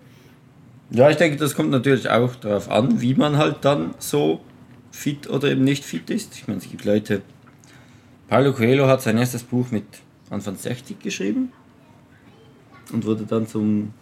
[0.90, 4.42] Ja, ich denke, das kommt natürlich auch darauf an, wie man halt dann so
[4.92, 6.36] fit oder eben nicht fit ist.
[6.36, 7.22] Ich meine, es gibt Leute.
[8.28, 9.86] Paulo Coelho hat sein erstes Buch mit
[10.30, 11.52] Anfang 60 geschrieben
[12.94, 13.94] und wurde dann zum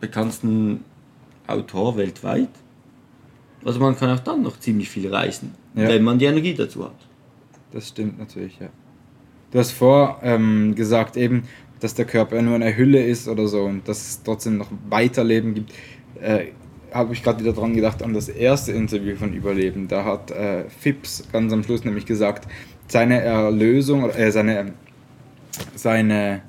[0.00, 0.84] bekanntesten
[1.46, 2.48] Autor weltweit.
[3.64, 5.88] Also man kann auch dann noch ziemlich viel reißen, Ja.
[5.88, 6.96] wenn man die Energie dazu hat.
[7.72, 8.68] Das stimmt natürlich, ja.
[9.50, 11.44] Du hast vor ähm, gesagt eben,
[11.80, 15.54] dass der Körper nur eine Hülle ist oder so und dass es trotzdem noch Weiterleben
[15.54, 15.72] gibt.
[16.20, 16.46] Äh,
[16.92, 19.88] Habe ich gerade wieder dran gedacht an das erste Interview von Überleben.
[19.88, 22.46] Da hat äh, Phipps ganz am Schluss nämlich gesagt,
[22.88, 24.74] seine Erlösung, äh, seine,
[25.74, 26.42] seine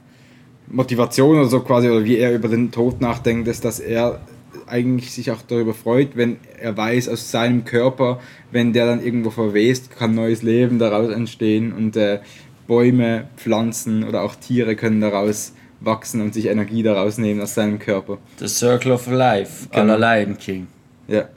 [0.67, 4.21] Motivation oder so quasi, oder wie er über den Tod nachdenkt, ist, dass er
[4.67, 8.19] eigentlich sich auch darüber freut, wenn er weiß, aus seinem Körper,
[8.51, 12.19] wenn der dann irgendwo verwest, kann neues Leben daraus entstehen und äh,
[12.67, 17.77] Bäume, Pflanzen oder auch Tiere können daraus wachsen und sich Energie daraus nehmen aus seinem
[17.77, 18.17] Körper.
[18.39, 19.93] The Circle of Life, Genau.
[19.93, 20.67] aller Lion King.
[21.07, 21.27] Ja,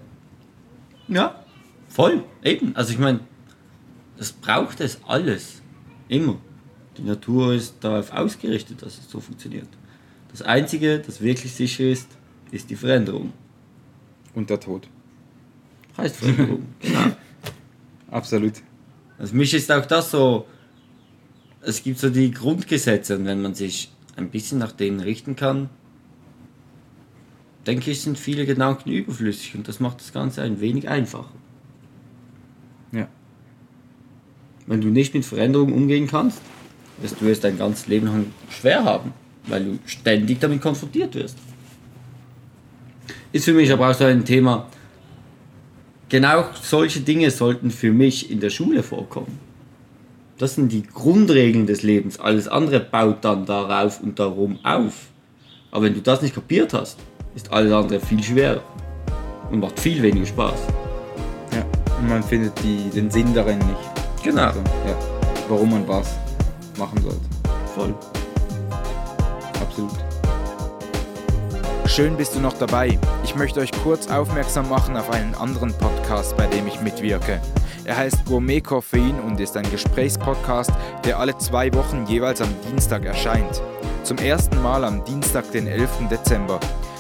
[1.09, 1.35] Ja,
[1.89, 2.75] voll, eben.
[2.77, 3.21] Also ich meine,
[4.17, 5.61] das braucht es alles.
[6.09, 6.37] Immer.
[6.99, 9.69] Die Natur ist darauf ausgerichtet, dass es so funktioniert.
[10.31, 12.09] Das Einzige, das wirklich sicher ist,
[12.51, 13.33] ist die Veränderung.
[14.35, 14.89] und der Tod.
[15.97, 16.67] Heißt Veränderung.
[16.81, 17.17] genau.
[18.11, 18.55] Absolut.
[19.19, 20.47] Also mich ist auch das so,
[21.63, 25.71] es gibt so die Grundgesetze und wenn man sich ein bisschen nach denen richten kann,
[27.67, 31.33] denke ich, sind viele Gedanken überflüssig und das macht das Ganze ein wenig einfacher.
[32.93, 33.09] Ja.
[34.67, 36.41] Wenn du nicht mit Veränderungen umgehen kannst,
[36.99, 39.13] wirst du es dein ganzes Leben lang schwer haben,
[39.47, 41.37] weil du ständig damit konfrontiert wirst.
[43.33, 44.67] Ist für mich aber auch so ein Thema,
[46.09, 49.39] genau solche Dinge sollten für mich in der Schule vorkommen.
[50.39, 52.21] Das sind die Grundregeln des Lebens.
[52.21, 55.09] Alles andere baut dann darauf und darum auf.
[55.71, 56.99] Aber wenn du das nicht kapiert hast,
[57.35, 58.63] ist alles andere viel schwerer
[59.51, 60.59] und macht viel weniger Spaß.
[61.53, 61.65] Ja.
[61.99, 64.23] Und man findet die, den Sinn darin nicht.
[64.23, 64.43] Genau.
[64.43, 64.97] Also, ja.
[65.49, 66.17] Warum man was
[66.79, 67.21] machen sollte.
[67.75, 67.95] Voll.
[69.61, 69.93] Absolut.
[71.87, 72.99] Schön bist du noch dabei.
[73.25, 77.41] Ich möchte euch kurz aufmerksam machen auf einen anderen Podcast, bei dem ich mitwirke.
[77.85, 80.73] Er heißt Gourmet Koffein und ist ein Gesprächspodcast,
[81.05, 83.63] der alle zwei Wochen jeweils am Dienstag erscheint.
[84.03, 86.09] Zum ersten Mal am Dienstag, den 11.
[86.11, 86.59] Dezember.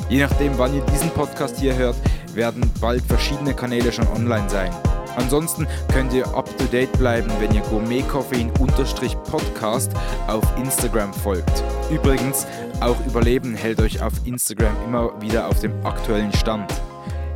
[0.08, 1.96] Je nachdem, wann ihr diesen Podcast hier hört,
[2.34, 4.70] werden bald verschiedene Kanäle schon online sein.
[5.16, 9.92] Ansonsten könnt ihr up to date bleiben, wenn ihr Gourmet Koffein Podcast
[10.26, 11.64] auf Instagram folgt.
[11.90, 12.46] Übrigens,
[12.80, 16.70] auch Überleben hält euch auf Instagram immer wieder auf dem aktuellen Stand.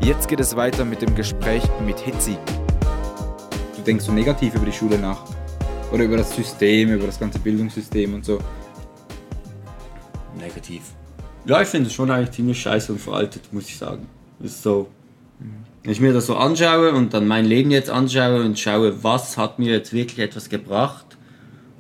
[0.01, 2.37] Jetzt geht es weiter mit dem Gespräch mit Hitzi.
[3.77, 5.25] Du denkst so negativ über die Schule nach.
[5.93, 8.39] Oder über das System, über das ganze Bildungssystem und so.
[10.39, 10.83] Negativ.
[11.47, 14.07] Ja, ich finde es schon eigentlich ziemlich scheiße und veraltet, muss ich sagen.
[14.41, 14.89] Ist so.
[15.83, 19.39] Wenn ich mir das so anschaue und dann mein Leben jetzt anschaue und schaue, was
[19.39, 21.07] hat mir jetzt wirklich etwas gebracht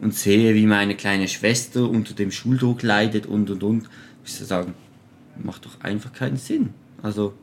[0.01, 3.83] und sehe, wie meine kleine Schwester unter dem Schuldruck leidet und und und,
[4.23, 4.75] muss ich sagen,
[5.43, 6.71] macht doch einfach keinen Sinn.
[7.03, 7.35] Also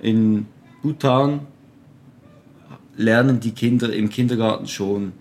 [0.00, 0.46] in
[0.82, 1.46] Bhutan
[2.96, 5.12] lernen die Kinder im Kindergarten schon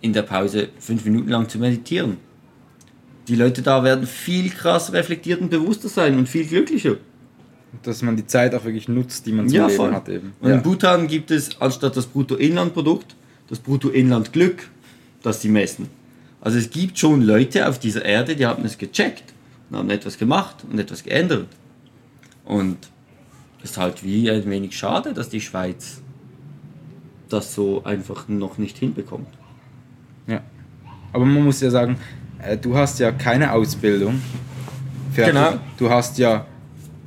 [0.00, 2.16] in der Pause fünf Minuten lang zu meditieren.
[3.28, 6.96] Die Leute da werden viel krasser reflektiert und bewusster sein und viel glücklicher.
[7.82, 9.92] Dass man die Zeit auch wirklich nutzt, die man zum Ja, Leben voll.
[9.92, 10.32] hat eben.
[10.40, 13.14] Und in Bhutan gibt es anstatt das Bruttoinlandprodukt
[13.48, 14.68] das Bruttoinlandglück,
[15.22, 15.88] das sie messen.
[16.40, 19.22] Also es gibt schon Leute auf dieser Erde, die haben es gecheckt
[19.70, 21.46] und haben etwas gemacht und etwas geändert.
[22.44, 22.76] Und
[23.62, 26.00] es ist halt wie ein wenig schade, dass die Schweiz
[27.28, 29.28] das so einfach noch nicht hinbekommt.
[30.26, 30.40] Ja.
[31.12, 31.98] Aber man muss ja sagen,
[32.42, 34.20] äh, du hast ja keine Ausbildung.
[35.12, 35.34] fertig.
[35.34, 35.54] Genau.
[35.78, 36.46] Du hast ja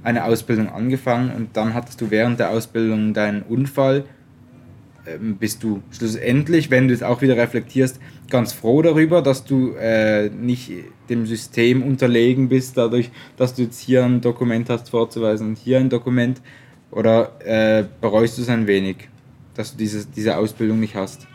[0.03, 4.05] eine Ausbildung angefangen und dann hattest du während der Ausbildung deinen Unfall.
[5.05, 9.73] Ähm, Bist du schlussendlich, wenn du es auch wieder reflektierst, ganz froh darüber, dass du
[9.73, 10.71] äh, nicht
[11.09, 15.79] dem System unterlegen bist, dadurch, dass du jetzt hier ein Dokument hast vorzuweisen und hier
[15.79, 16.41] ein Dokument?
[16.91, 19.09] Oder äh, bereust du es ein wenig,
[19.53, 21.27] dass du dieses, diese Ausbildung nicht hast?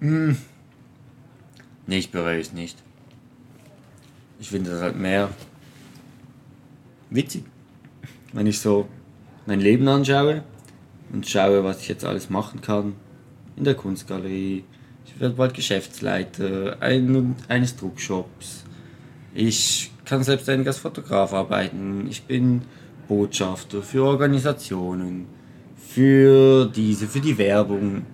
[0.00, 0.36] Nee,
[1.86, 2.78] ich bereue es nicht.
[4.40, 5.28] Ich finde das halt mehr
[7.10, 7.44] witzig.
[8.32, 8.88] Wenn ich so
[9.46, 10.42] mein Leben anschaue
[11.12, 12.94] und schaue, was ich jetzt alles machen kann
[13.56, 14.64] in der Kunstgalerie.
[15.04, 18.64] Ich werde bald Geschäftsleiter ein, eines Druckshops.
[19.34, 22.06] Ich kann selbstständig als Fotograf arbeiten.
[22.08, 22.62] Ich bin
[23.08, 25.26] Botschafter für Organisationen,
[25.76, 28.06] für diese, für die Werbung.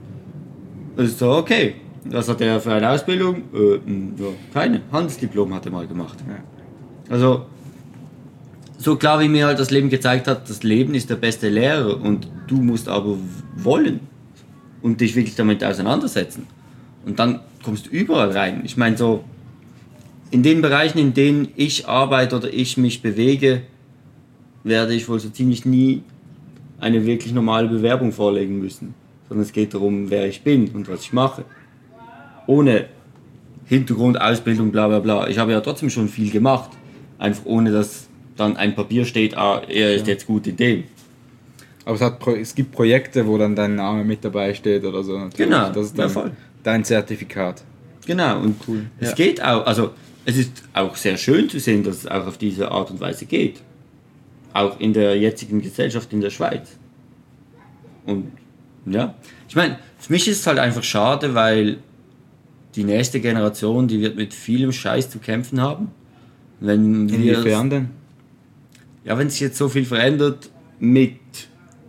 [0.97, 1.77] Ist so, okay.
[2.11, 3.43] Was hat er für eine Ausbildung?
[3.55, 4.83] Äh, mh, ja, keine.
[4.93, 6.19] Handelsdiplom hat er mal gemacht.
[7.09, 7.47] Also,
[8.79, 12.01] so klar wie mir halt das Leben gezeigt hat, das Leben ist der beste Lehrer
[12.01, 13.17] und du musst aber
[13.57, 14.01] wollen
[14.83, 16.47] und dich wirklich damit auseinandersetzen.
[17.05, 18.63] Und dann kommst du überall rein.
[18.65, 19.25] Ich meine, so
[20.31, 23.63] in den Bereichen, in denen ich arbeite oder ich mich bewege,
[24.65, 26.03] werde ich wohl so ziemlich nie
[26.81, 28.95] eine wirklich normale Bewerbung vorlegen müssen.
[29.29, 31.45] Sondern es geht darum, wer ich bin und was ich mache.
[32.47, 32.87] Ohne
[33.67, 35.29] Hintergrund, Ausbildung, bla bla bla.
[35.29, 36.71] Ich habe ja trotzdem schon viel gemacht.
[37.19, 38.07] Einfach ohne, dass
[38.37, 40.13] dann ein Papier steht, ah, er ist ja.
[40.13, 40.85] jetzt gut in dem.
[41.85, 45.13] Aber es, hat, es gibt Projekte, wo dann dein Name mit dabei steht oder so.
[45.13, 45.37] Natürlich.
[45.37, 46.31] Genau, das ist dann ja,
[46.63, 47.63] dein Zertifikat.
[48.07, 48.87] Genau, und cool.
[49.01, 49.15] es ja.
[49.15, 49.91] geht auch, also
[50.25, 53.27] es ist auch sehr schön zu sehen, dass es auch auf diese Art und Weise
[53.27, 53.63] geht.
[54.53, 56.77] Auch in der jetzigen Gesellschaft in der Schweiz.
[58.05, 58.33] Und
[58.87, 59.15] ja,
[59.49, 61.79] ich meine, für mich ist es halt einfach schade, weil
[62.77, 65.89] die nächste Generation, die wird mit vielem Scheiß zu kämpfen haben.
[66.61, 67.89] Wenn Inwiefern denn?
[69.05, 71.19] Ja, wenn sich jetzt so viel verändert mit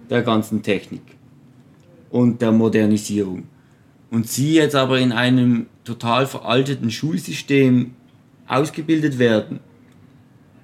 [0.09, 1.01] der ganzen Technik
[2.09, 3.43] und der Modernisierung
[4.11, 7.91] und sie jetzt aber in einem total veralteten Schulsystem
[8.47, 9.59] ausgebildet werden,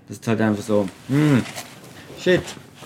[0.07, 1.43] das ist halt einfach so, hm,
[2.19, 2.41] shit.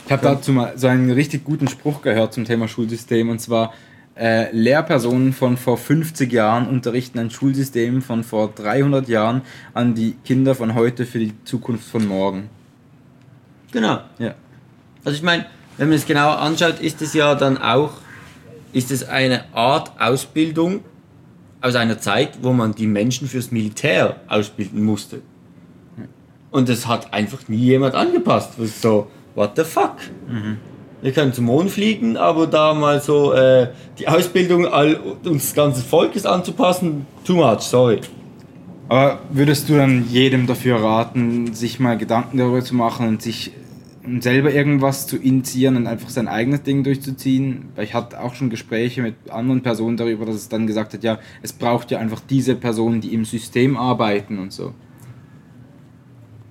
[0.05, 3.73] Ich habe dazu mal so einen richtig guten Spruch gehört zum Thema Schulsystem und zwar,
[4.19, 9.41] äh, Lehrpersonen von vor 50 Jahren unterrichten ein Schulsystem von vor 300 Jahren
[9.73, 12.49] an die Kinder von heute für die Zukunft von morgen.
[13.71, 13.99] Genau.
[14.19, 14.35] Ja.
[15.03, 15.45] Also ich meine,
[15.77, 17.93] wenn man es genauer anschaut, ist es ja dann auch,
[18.73, 20.81] ist es eine Art Ausbildung
[21.61, 25.21] aus einer Zeit, wo man die Menschen fürs Militär ausbilden musste.
[26.49, 28.53] Und das hat einfach nie jemand angepasst.
[28.81, 29.97] So, what the fuck?
[30.27, 30.57] Mhm.
[31.01, 35.83] Wir können zum Mond fliegen, aber da mal so äh, die Ausbildung all uns ganzes
[35.83, 38.01] Volkes anzupassen, too much, sorry.
[38.89, 43.51] Aber würdest du dann jedem dafür raten, sich mal Gedanken darüber zu machen und sich
[44.19, 47.69] selber irgendwas zu initiieren und einfach sein eigenes Ding durchzuziehen?
[47.75, 51.03] Weil ich hatte auch schon Gespräche mit anderen Personen darüber, dass es dann gesagt hat,
[51.03, 54.73] ja, es braucht ja einfach diese Personen, die im System arbeiten und so.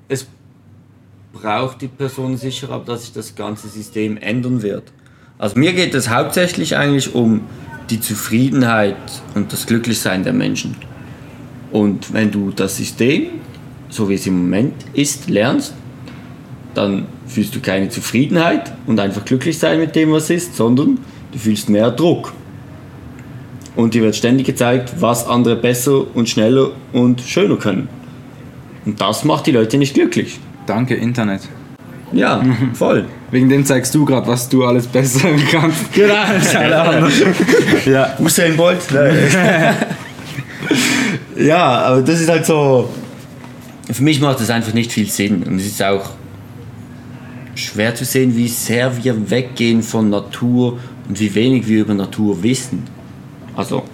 [0.09, 0.29] Es
[1.41, 4.85] braucht die Person sicher, aber dass sich das ganze System ändern wird.
[5.39, 7.43] Also mir geht es hauptsächlich eigentlich um
[7.91, 8.97] die Zufriedenheit
[9.35, 10.77] und das Glücklichsein der Menschen.
[11.73, 13.29] Und wenn du das System,
[13.89, 15.75] so wie es im Moment ist, lernst,
[16.75, 20.99] dann fühlst du keine Zufriedenheit und einfach glücklich sein mit dem, was ist, sondern
[21.33, 22.33] du fühlst mehr Druck.
[23.75, 27.89] Und dir wird ständig gezeigt, was andere besser und schneller und schöner können.
[28.87, 30.39] Und das macht die Leute nicht glücklich.
[30.67, 31.43] Danke, Internet.
[32.13, 32.43] Ja,
[32.75, 33.07] voll.
[33.31, 35.93] Wegen dem zeigst du gerade, was du alles besser kannst.
[35.93, 36.17] Genau,
[37.87, 38.17] ja.
[38.19, 38.79] Usain Bolt.
[41.37, 42.89] ja, aber das ist halt so.
[43.91, 45.43] Für mich macht das einfach nicht viel Sinn.
[45.45, 46.11] Und es ist auch
[47.55, 52.43] schwer zu sehen, wie sehr wir weggehen von Natur und wie wenig wir über Natur
[52.43, 52.83] wissen.
[53.55, 53.85] Also,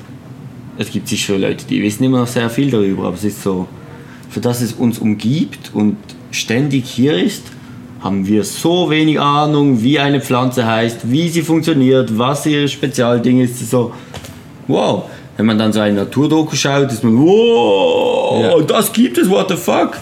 [0.79, 3.69] es gibt sicher Leute, die wissen immer noch sehr viel darüber, aber es ist so,
[4.31, 5.97] für das es uns umgibt und
[6.33, 7.45] ständig hier ist,
[8.01, 13.41] haben wir so wenig Ahnung, wie eine Pflanze heißt, wie sie funktioniert, was ihr Spezialding
[13.41, 13.71] ist.
[13.71, 13.93] So,
[14.67, 15.05] wow.
[15.37, 18.61] Wenn man dann so eine Naturdoku schaut, ist man, wow, ja.
[18.63, 19.97] das gibt es, what the fuck?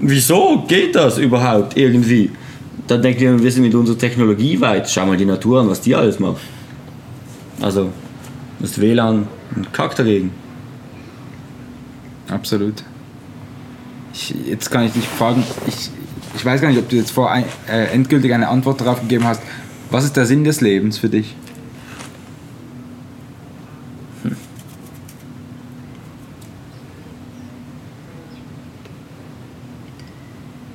[0.00, 2.30] Wieso geht das überhaupt irgendwie?
[2.86, 4.90] Dann denken wir, wir sind mit unserer Technologie weit.
[4.90, 6.40] Schau mal die Natur an, was die alles macht.
[7.60, 7.90] Also,
[8.58, 10.32] das WLAN ein Kack dagegen.
[12.28, 12.82] Absolut.
[14.12, 15.90] Ich, jetzt kann ich dich fragen, ich,
[16.34, 19.24] ich weiß gar nicht, ob du jetzt vor ein, äh, endgültig eine Antwort darauf gegeben
[19.24, 19.42] hast.
[19.90, 21.34] Was ist der Sinn des Lebens für dich?
[24.22, 24.36] Hm.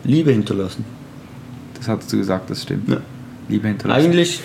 [0.03, 0.85] Liebe hinterlassen.
[1.75, 2.89] Das hattest du gesagt, das stimmt.
[2.89, 3.01] Ja.
[3.49, 4.05] Liebe hinterlassen.
[4.05, 4.41] Eigentlich,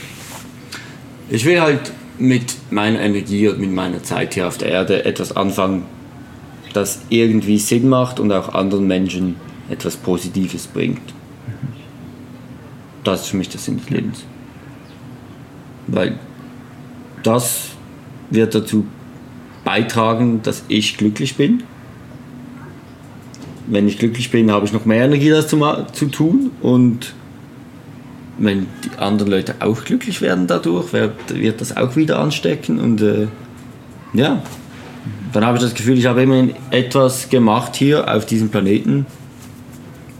[1.28, 5.35] ich will halt mit meiner Energie und mit meiner Zeit hier auf der Erde etwas
[5.35, 5.85] anfangen,
[6.72, 9.37] das irgendwie Sinn macht und auch anderen Menschen
[9.68, 11.00] etwas Positives bringt.
[13.04, 14.24] Das ist für mich der Sinn des Lebens.
[15.87, 16.18] Weil
[17.22, 17.70] das
[18.30, 18.87] wird dazu
[19.64, 21.64] beitragen, dass ich glücklich bin.
[23.66, 25.58] Wenn ich glücklich bin, habe ich noch mehr Energie, das zu,
[25.92, 26.50] zu tun.
[26.61, 27.14] Und
[28.38, 32.80] wenn die anderen Leute auch glücklich werden dadurch, wird, wird das auch wieder anstecken.
[32.80, 33.28] Und äh,
[34.14, 34.42] ja,
[35.33, 39.07] dann habe ich das Gefühl, ich habe immerhin etwas gemacht hier auf diesem Planeten,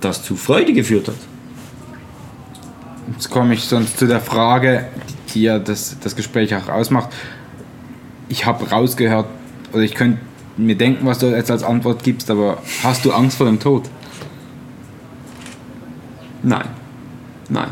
[0.01, 1.17] das zu Freude geführt hat.
[3.13, 4.87] Jetzt komme ich sonst zu der Frage,
[5.35, 7.11] die ja das, das Gespräch auch ausmacht.
[8.29, 9.27] Ich habe rausgehört,
[9.73, 10.19] oder ich könnte
[10.57, 13.85] mir denken, was du jetzt als Antwort gibst, aber hast du Angst vor dem Tod?
[16.43, 16.69] Nein.
[17.49, 17.71] Nein.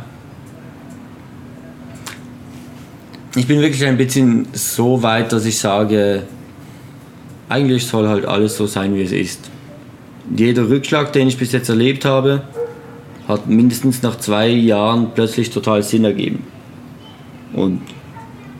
[3.36, 6.24] Ich bin wirklich ein bisschen so weit, dass ich sage,
[7.50, 9.50] eigentlich soll halt alles so sein, wie es ist.
[10.34, 12.42] Jeder Rückschlag, den ich bis jetzt erlebt habe,
[13.26, 16.44] hat mindestens nach zwei Jahren plötzlich total Sinn ergeben.
[17.52, 17.80] Und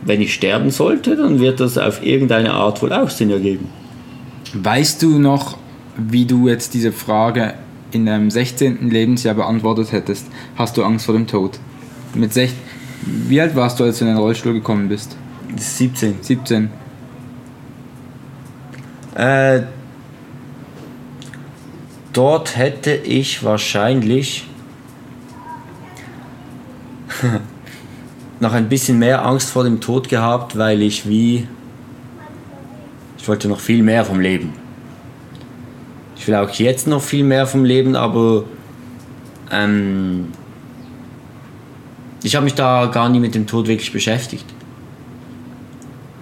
[0.03, 3.69] wenn ich sterben sollte, dann wird das auf irgendeine Art wohl auch Sinn ergeben.
[4.53, 5.57] Weißt du noch,
[5.95, 7.53] wie du jetzt diese Frage
[7.91, 8.89] in deinem 16.
[8.89, 10.27] Lebensjahr beantwortet hättest?
[10.57, 11.59] Hast du Angst vor dem Tod?
[12.13, 12.59] Mit 16,
[13.29, 15.15] wie alt warst du, als du in den Rollstuhl gekommen bist?
[15.55, 16.15] 17.
[16.21, 16.80] 17.
[19.15, 19.63] Äh,
[22.13, 24.45] dort hätte ich wahrscheinlich
[28.39, 31.47] noch ein bisschen mehr Angst vor dem Tod gehabt, weil ich wie.
[33.17, 34.53] Ich wollte noch viel mehr vom Leben.
[36.15, 38.43] Ich will auch jetzt noch viel mehr vom Leben, aber
[39.51, 40.27] ähm,
[42.23, 44.45] ich habe mich da gar nie mit dem Tod wirklich beschäftigt.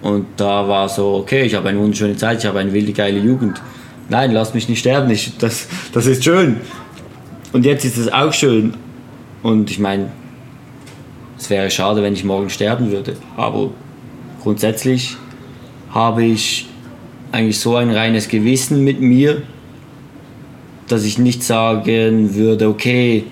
[0.10, 3.20] Und da war so, okay, ich habe eine wunderschöne Zeit, ich habe eine wilde, geile
[3.20, 3.62] Jugend.
[4.10, 6.58] Nein, lass mich nicht sterben, ich, das, das ist schön.
[7.54, 8.74] Und jetzt ist es auch schön.
[9.44, 10.12] Und ich meine,
[11.38, 13.18] es wäre schade, wenn ich morgen sterben würde.
[13.38, 13.70] Aber
[14.42, 15.16] grundsätzlich
[15.92, 16.68] habe ich
[17.32, 19.44] eigentlich so ein reines Gewissen mit mir,
[20.88, 23.26] dass ich nicht sagen würde, okay,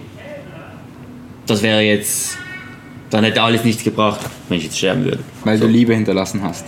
[1.47, 2.37] das wäre jetzt,
[3.09, 5.19] dann hätte alles nichts gebracht, wenn ich jetzt sterben würde.
[5.43, 5.65] Weil so.
[5.65, 6.65] du Liebe hinterlassen hast.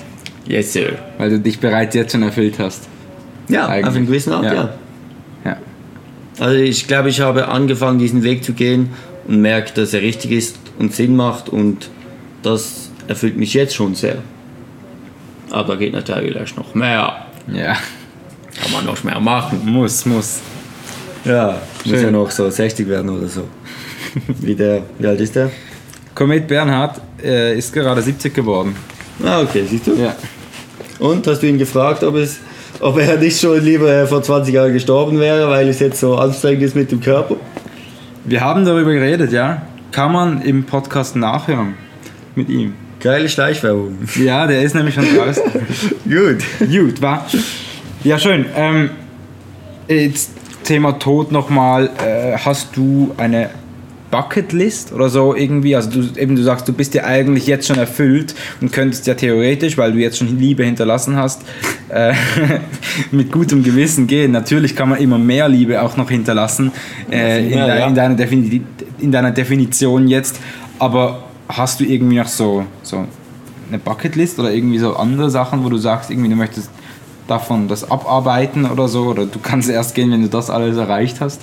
[0.47, 0.93] Yes, sir.
[1.17, 2.87] Weil du dich bereits jetzt schon erfüllt hast.
[3.49, 3.87] Ja, Eigentlich.
[3.87, 4.53] auf eine gewisse Art, ja.
[4.53, 4.69] ja.
[5.45, 5.57] ja.
[6.39, 8.89] Also ich glaube, ich habe angefangen, diesen Weg zu gehen
[9.27, 11.89] und merke, dass er richtig ist und Sinn macht und
[12.41, 14.17] das erfüllt mich jetzt schon sehr.
[15.51, 17.25] Aber da geht natürlich noch mehr.
[17.51, 17.73] Ja.
[18.61, 19.61] Kann man noch mehr machen.
[19.65, 20.41] Muss, muss.
[21.25, 21.91] Ja, Schön.
[21.91, 23.47] muss ja noch so 60 werden oder so.
[24.27, 25.51] wie, der, wie alt ist der?
[26.15, 28.75] Komet Bernhard äh, ist gerade 70 geworden.
[29.23, 29.93] Ah, okay, siehst du?
[29.95, 30.15] Ja.
[30.99, 32.39] Und hast du ihn gefragt, ob, es,
[32.79, 36.63] ob er nicht schon lieber vor 20 Jahren gestorben wäre, weil es jetzt so anstrengend
[36.63, 37.35] ist mit dem Körper?
[38.25, 39.61] Wir haben darüber geredet, ja.
[39.91, 41.75] Kann man im Podcast nachhören
[42.35, 42.73] mit ihm.
[42.99, 43.97] Geile Schleichwerbung.
[44.15, 45.43] Ja, der ist nämlich schon draußen.
[46.03, 46.43] Gut.
[46.59, 47.25] Gut, war.
[48.03, 48.45] Ja, schön.
[48.55, 48.89] Ähm,
[49.87, 50.31] jetzt
[50.63, 51.89] Thema Tod nochmal.
[52.05, 53.49] Äh, hast du eine
[54.11, 55.75] Bucketlist oder so irgendwie?
[55.75, 59.13] Also du eben du sagst, du bist ja eigentlich jetzt schon erfüllt und könntest ja
[59.13, 61.43] theoretisch, weil du jetzt schon Liebe hinterlassen hast,
[61.89, 62.13] äh,
[63.11, 64.31] mit gutem Gewissen gehen.
[64.31, 66.71] Natürlich kann man immer mehr Liebe auch noch hinterlassen
[67.11, 68.63] äh, in, de, in, deiner
[68.99, 70.39] in, deiner Definition jetzt.
[70.79, 73.05] Aber hast du irgendwie noch so, so
[73.67, 76.69] eine Bucketlist oder irgendwie so andere Sachen, wo du sagst, irgendwie du möchtest
[77.27, 79.03] davon das abarbeiten oder so?
[79.03, 81.41] Oder du kannst erst gehen, wenn du das alles erreicht hast?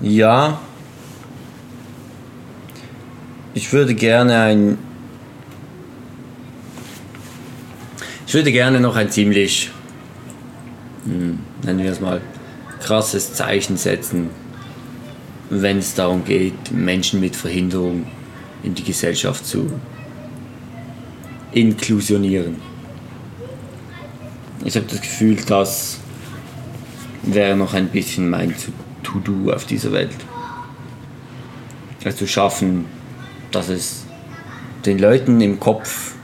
[0.00, 0.60] Ja.
[3.54, 4.78] Ich würde gerne ein.
[8.28, 9.72] Ich würde gerne noch ein ziemlich,
[11.04, 12.20] hm, nennen wir es mal,
[12.78, 14.30] krasses Zeichen setzen,
[15.48, 18.06] wenn es darum geht, Menschen mit Verhinderung
[18.62, 19.72] in die Gesellschaft zu
[21.50, 22.56] inklusionieren.
[24.64, 25.99] Ich habe das Gefühl, dass
[27.22, 28.54] wäre noch ein bisschen mein
[29.02, 30.16] To-Do auf dieser Welt.
[32.04, 32.86] Also schaffen,
[33.50, 34.06] dass es
[34.86, 36.14] den Leuten im Kopf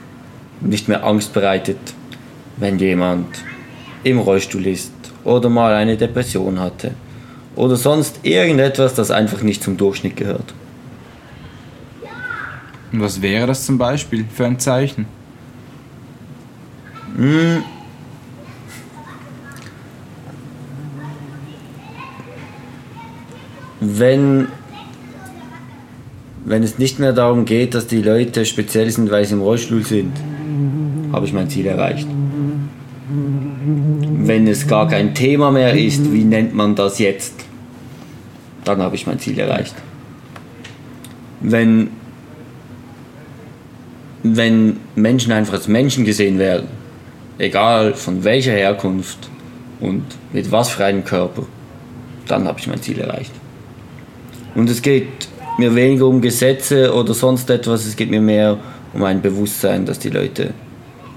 [0.61, 1.78] nicht mehr Angst bereitet,
[2.56, 3.26] wenn jemand
[4.02, 4.92] im Rollstuhl ist
[5.24, 6.92] oder mal eine Depression hatte
[7.56, 10.54] oder sonst irgendetwas, das einfach nicht zum Durchschnitt gehört.
[12.92, 15.06] Und was wäre das zum Beispiel für ein Zeichen?
[17.16, 17.64] Hm,
[23.80, 24.48] wenn,
[26.44, 29.84] wenn es nicht mehr darum geht, dass die Leute speziell sind, weil sie im Rollstuhl
[29.84, 30.12] sind,
[31.12, 32.06] habe ich mein Ziel erreicht.
[33.08, 37.34] Wenn es gar kein Thema mehr ist, wie nennt man das jetzt,
[38.64, 39.74] dann habe ich mein Ziel erreicht.
[41.40, 41.90] Wenn,
[44.22, 46.66] wenn Menschen einfach als Menschen gesehen werden,
[47.38, 49.28] egal von welcher Herkunft
[49.80, 51.44] und mit was für einem Körper,
[52.26, 53.32] dann habe ich mein Ziel erreicht.
[54.57, 55.28] Und es geht
[55.59, 58.59] mir weniger um Gesetze oder sonst etwas, es geht mir mehr
[58.94, 60.54] um ein Bewusstsein, dass die Leute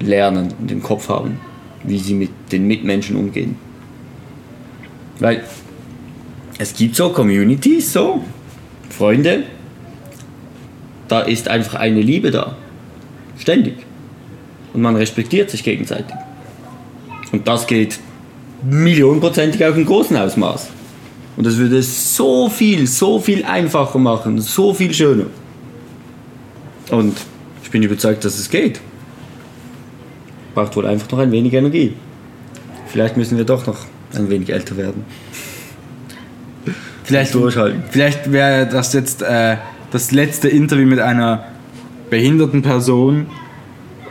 [0.01, 1.39] lernen und im Kopf haben,
[1.83, 3.55] wie sie mit den Mitmenschen umgehen.
[5.19, 5.43] Weil
[6.57, 8.25] es gibt so Communities, so
[8.89, 9.43] Freunde,
[11.07, 12.57] da ist einfach eine Liebe da.
[13.37, 13.77] Ständig.
[14.73, 16.15] Und man respektiert sich gegenseitig.
[17.31, 17.99] Und das geht
[18.69, 20.71] millionenprozentig auch im großen Ausmaß.
[21.39, 25.27] Und das würde es so viel, so viel einfacher machen, so viel schöner.
[26.91, 27.15] Und
[27.63, 28.81] ich bin überzeugt, dass es geht.
[30.53, 31.93] Braucht wohl einfach noch ein wenig Energie.
[32.87, 33.85] Vielleicht müssen wir doch noch
[34.15, 35.05] ein wenig älter werden.
[37.05, 37.83] Vielleicht, Durchhalten.
[37.89, 39.55] vielleicht wäre das jetzt äh,
[39.91, 41.45] das letzte Interview mit einer
[42.09, 43.27] behinderten Person,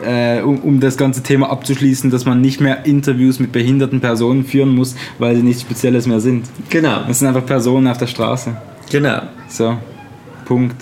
[0.03, 4.45] äh, um, um das ganze Thema abzuschließen, dass man nicht mehr Interviews mit behinderten Personen
[4.45, 6.45] führen muss, weil sie nichts Spezielles mehr sind.
[6.69, 8.55] Genau, Das sind einfach Personen auf der Straße.
[8.91, 9.21] genau.
[9.47, 9.77] So,
[10.45, 10.75] Punkt.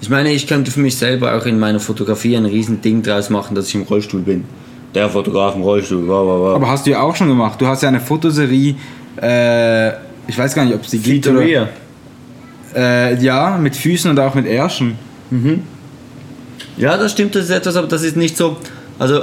[0.00, 3.30] Ich meine, ich könnte für mich selber auch in meiner Fotografie ein riesen Ding draus
[3.30, 4.44] machen, dass ich im Rollstuhl bin.
[4.94, 6.54] Der Fotograf im Rollstuhl, wow, wow, wow.
[6.56, 7.60] Aber hast du ja auch schon gemacht.
[7.60, 8.76] Du hast ja eine Fotoserie,
[9.20, 9.88] äh,
[10.28, 11.42] ich weiß gar nicht, ob es die gibt oder...
[12.76, 14.96] Äh, ja, mit Füßen und auch mit Ärschen.
[16.78, 18.56] Ja, das stimmt, das ist etwas, aber das ist nicht so.
[18.98, 19.22] Also,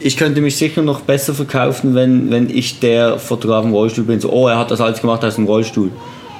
[0.00, 4.20] ich könnte mich sicher noch besser verkaufen, wenn, wenn ich der Fotograf im Rollstuhl bin.
[4.20, 5.90] So, oh, er hat das alles gemacht aus dem Rollstuhl.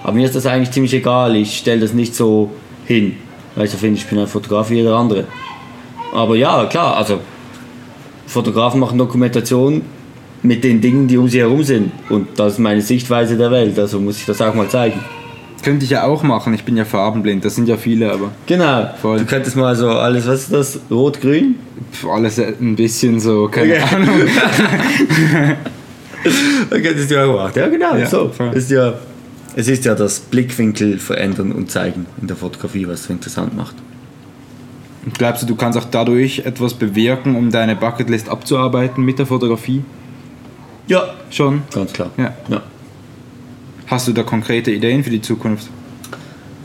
[0.03, 1.37] Aber mir ist das eigentlich ziemlich egal.
[1.37, 2.51] Ich stelle das nicht so
[2.87, 3.16] hin.
[3.55, 5.26] Weil ich finde, ich bin ein Fotograf wie jeder andere.
[6.14, 7.20] Aber ja, klar, also
[8.26, 9.83] Fotografen machen Dokumentation
[10.43, 11.93] mit den Dingen, die um sie herum sind.
[12.09, 13.78] Und das ist meine Sichtweise der Welt.
[13.78, 14.99] Also muss ich das auch mal zeigen.
[15.63, 18.91] Könnte ich ja auch machen, ich bin ja farbenblind, das sind ja viele, aber Genau.
[19.01, 19.19] Voll.
[19.21, 20.81] Du könntest mal so alles, was ist das?
[20.91, 21.55] Rot-Grün?
[22.11, 23.95] alles ein bisschen so, keine Okay.
[23.95, 24.21] Ahnung.
[26.71, 27.53] Dann könntest du auch machen.
[27.57, 27.97] Ja, genau.
[27.97, 28.29] Ja, so.
[28.29, 28.53] voll.
[28.55, 28.95] Ist ja,
[29.57, 33.75] es ist ja das Blickwinkel verändern und zeigen in der Fotografie, was so interessant macht.
[35.05, 39.27] Und Glaubst du, du kannst auch dadurch etwas bewirken, um deine Bucketlist abzuarbeiten mit der
[39.27, 39.83] Fotografie?
[40.87, 41.03] Ja.
[41.31, 41.63] Schon?
[41.75, 42.11] Ganz klar.
[42.17, 42.35] Ja.
[42.49, 42.63] ja.
[43.93, 45.68] Hast du da konkrete Ideen für die Zukunft?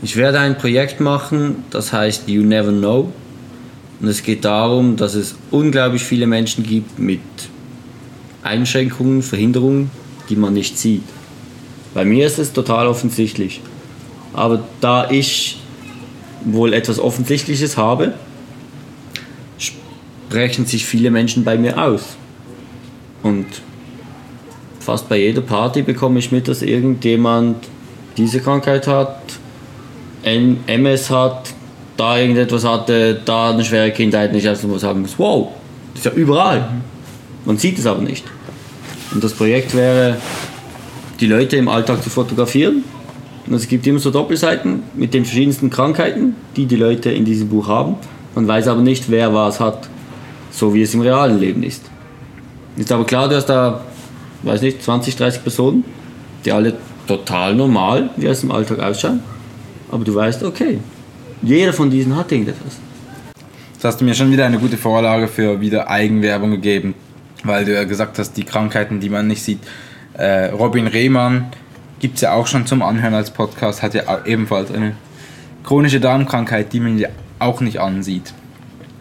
[0.00, 3.12] Ich werde ein Projekt machen, das heißt You Never Know.
[4.00, 7.20] Und es geht darum, dass es unglaublich viele Menschen gibt mit
[8.42, 9.90] Einschränkungen, Verhinderungen,
[10.30, 11.02] die man nicht sieht.
[11.92, 13.60] Bei mir ist es total offensichtlich.
[14.32, 15.60] Aber da ich
[16.46, 18.14] wohl etwas Offensichtliches habe,
[19.58, 22.16] sprechen sich viele Menschen bei mir aus.
[23.22, 23.44] Und
[24.88, 27.56] fast bei jeder Party bekomme ich mit, dass irgendjemand
[28.16, 29.20] diese Krankheit hat,
[30.22, 31.50] MS hat,
[31.98, 35.48] da irgendetwas hatte, da eine schwere Kindheit nicht einfach nur sagen muss, wow,
[35.92, 36.70] das ist ja überall.
[37.44, 38.24] Man sieht es aber nicht.
[39.12, 40.16] Und das Projekt wäre,
[41.20, 42.82] die Leute im Alltag zu fotografieren.
[43.46, 47.50] Und es gibt immer so Doppelseiten mit den verschiedensten Krankheiten, die die Leute in diesem
[47.50, 47.96] Buch haben.
[48.34, 49.86] Man weiß aber nicht, wer was hat,
[50.50, 51.82] so wie es im realen Leben ist.
[52.78, 53.82] Ist aber klar, du hast da,
[54.42, 55.84] weiß nicht, 20, 30 Personen,
[56.44, 56.74] die alle
[57.06, 59.20] total normal, wie es im Alltag ausschauen.
[59.90, 60.78] Aber du weißt, okay,
[61.42, 62.78] jeder von diesen hat irgendetwas.
[63.72, 66.94] Jetzt hast du mir schon wieder eine gute Vorlage für wieder Eigenwerbung gegeben,
[67.44, 69.60] weil du ja gesagt hast, die Krankheiten, die man nicht sieht.
[70.14, 71.46] Äh, Robin Rehmann
[72.00, 74.94] gibt es ja auch schon zum Anhören als Podcast, hat ja ebenfalls eine
[75.64, 77.08] chronische Darmkrankheit, die man ja
[77.38, 78.34] auch nicht ansieht.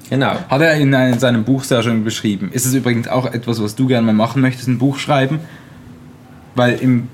[0.09, 0.35] Genau.
[0.49, 2.49] Hat er in, einem- in seinem Buch sehr schön beschrieben.
[2.53, 5.39] Ist es übrigens auch etwas, was du gerne mal machen möchtest, ein Buch schreiben?
[6.55, 7.07] Weil im.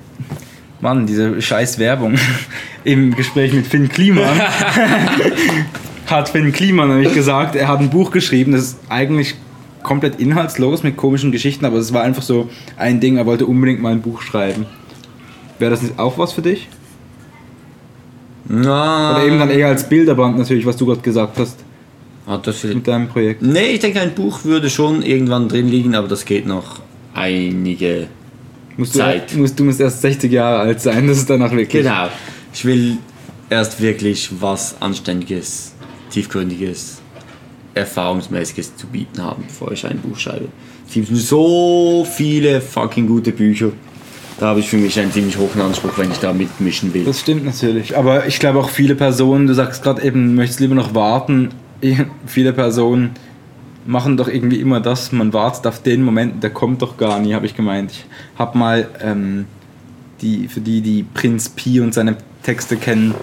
[0.82, 2.16] Mann, diese scheiß Werbung.
[2.84, 4.38] Im Gespräch mit Finn Kliman
[6.08, 9.36] hat Finn Kliman nämlich gesagt, er hat ein Buch geschrieben, das ist eigentlich
[9.84, 13.82] komplett inhaltslos mit komischen Geschichten, aber es war einfach so ein Ding, er wollte unbedingt
[13.82, 14.66] mal ein Buch schreiben.
[15.60, 16.68] Wäre das nicht auch was für dich?
[18.50, 21.64] Na, Oder eben dann eher als Bilderband natürlich, was du gerade gesagt hast
[22.28, 23.42] hat das für mit deinem Projekt.
[23.42, 26.80] Nee, ich denke, ein Buch würde schon irgendwann drin liegen, aber das geht noch
[27.14, 28.08] einige.
[28.78, 29.36] Musst du, Zeit.
[29.36, 31.84] musst, du musst erst 60 Jahre alt sein, das ist danach wirklich.
[31.84, 32.08] Genau.
[32.54, 32.98] Ich will
[33.50, 35.74] erst wirklich was Anständiges,
[36.10, 37.02] Tiefgründiges,
[37.76, 40.48] Erfahrungsmäßiges zu bieten haben, bevor ich ein Buch schreibe.
[40.88, 43.72] Es gibt so viele fucking gute Bücher.
[44.40, 47.04] Da habe ich für mich einen ziemlich hohen Anspruch, wenn ich da mitmischen will.
[47.06, 47.96] Das stimmt natürlich.
[47.96, 51.50] Aber ich glaube auch viele Personen, du sagst gerade eben, du möchtest lieber noch warten.
[52.26, 53.12] Viele Personen
[53.86, 57.34] machen doch irgendwie immer das, man wartet auf den Moment, der kommt doch gar nie,
[57.34, 57.92] habe ich gemeint.
[57.92, 58.06] Ich
[58.38, 59.46] habe mal, ähm,
[60.22, 63.14] die, für die, die Prinz Pi und seine Texte kennen,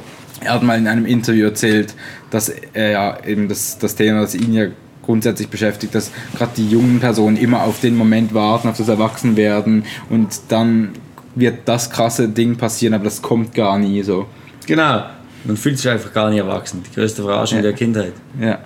[0.41, 1.95] er hat mal in einem Interview erzählt,
[2.31, 4.67] dass er ja eben das, das Thema, das ihn ja
[5.05, 9.85] grundsätzlich beschäftigt, dass gerade die jungen Personen immer auf den Moment warten, auf das Erwachsenwerden
[10.09, 10.91] und dann
[11.35, 14.27] wird das krasse Ding passieren, aber das kommt gar nie so.
[14.67, 15.05] Genau.
[15.45, 16.83] Man fühlt sich einfach gar nicht erwachsen.
[16.89, 17.63] Die größte Verarschung Ja.
[17.63, 18.13] der Kindheit.
[18.41, 18.59] Ja.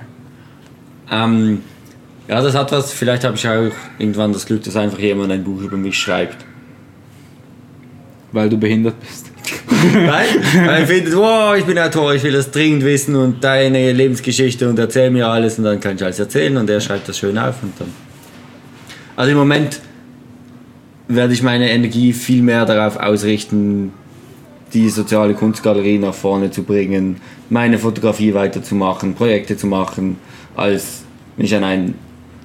[1.11, 1.63] Ähm,
[2.29, 2.93] ja, das hat was.
[2.93, 6.45] Vielleicht habe ich auch irgendwann das Glück, dass einfach jemand ein Buch über mich schreibt.
[8.33, 9.31] Weil du behindert bist.
[9.93, 10.27] Weil,
[10.67, 14.67] weil er findet, wow, ich bin Autor, ich will das dringend wissen und deine Lebensgeschichte
[14.67, 17.37] und erzähl mir alles und dann kann ich alles erzählen und er schreibt das schön
[17.37, 17.89] auf und dann.
[19.15, 19.81] Also im Moment
[21.07, 23.93] werde ich meine Energie viel mehr darauf ausrichten,
[24.75, 27.17] die soziale Kunstgalerie nach vorne zu bringen,
[27.49, 30.17] meine Fotografie weiterzumachen, Projekte zu machen,
[30.57, 31.05] als
[31.37, 31.95] mich an einen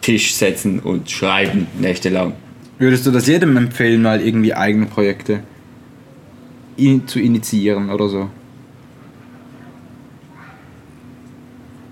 [0.02, 2.34] Tisch setzen und schreiben nächtelang.
[2.78, 5.42] Würdest du das jedem empfehlen, mal irgendwie eigene Projekte
[6.78, 8.30] in, zu initiieren oder so?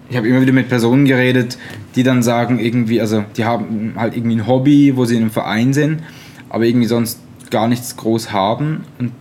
[0.09, 1.57] Ich habe immer wieder mit Personen geredet,
[1.95, 5.31] die dann sagen, irgendwie, also die haben halt irgendwie ein Hobby, wo sie in einem
[5.31, 6.01] Verein sind,
[6.47, 7.19] aber irgendwie sonst
[7.49, 8.85] gar nichts groß haben.
[8.99, 9.11] Und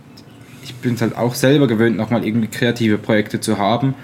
[0.67, 3.95] ich bin es halt auch selber gewöhnt, nochmal irgendwie kreative Projekte zu haben.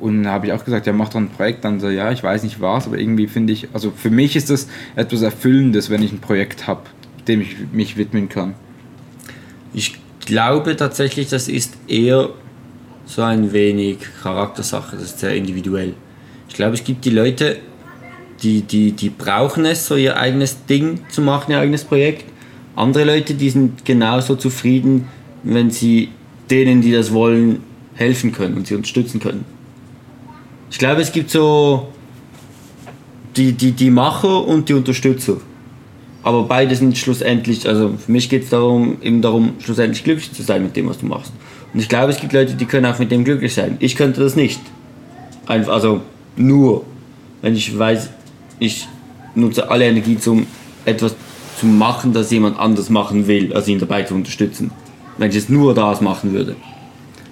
[0.00, 1.64] Und da habe ich auch gesagt, ja, mach doch ein Projekt.
[1.64, 4.50] Dann so, ja, ich weiß nicht was, aber irgendwie finde ich, also für mich ist
[4.50, 6.82] das etwas Erfüllendes, wenn ich ein Projekt habe,
[7.26, 8.54] dem ich mich widmen kann.
[9.74, 12.30] Ich glaube tatsächlich, das ist eher
[13.06, 15.94] so ein wenig Charaktersache, das ist sehr individuell.
[16.48, 17.58] Ich glaube, es gibt die Leute,
[18.42, 22.24] die, die, die brauchen es, so ihr eigenes Ding zu machen, ihr eigenes Projekt.
[22.76, 25.08] Andere Leute, die sind genauso zufrieden,
[25.42, 26.10] wenn sie
[26.50, 27.62] denen, die das wollen,
[27.94, 29.44] helfen können und sie unterstützen können.
[30.70, 31.88] Ich glaube, es gibt so
[33.36, 35.38] die, die, die Macher und die Unterstützer.
[36.22, 40.42] Aber beide sind schlussendlich, also für mich geht es darum, eben darum, schlussendlich glücklich zu
[40.42, 41.32] sein mit dem, was du machst.
[41.72, 43.76] Und ich glaube, es gibt Leute, die können auch mit dem glücklich sein.
[43.80, 44.60] Ich könnte das nicht.
[45.46, 46.02] Einfach, also
[46.36, 46.84] nur,
[47.40, 48.10] wenn ich weiß,
[48.58, 48.88] ich
[49.34, 50.46] nutze alle Energie, um
[50.84, 51.14] etwas
[51.58, 54.70] zu machen, das jemand anders machen will, also ihn dabei zu unterstützen.
[55.18, 56.56] Wenn ich es nur das machen würde.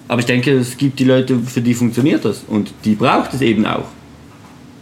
[0.07, 3.41] Aber ich denke, es gibt die Leute, für die funktioniert das und die braucht es
[3.41, 3.85] eben auch.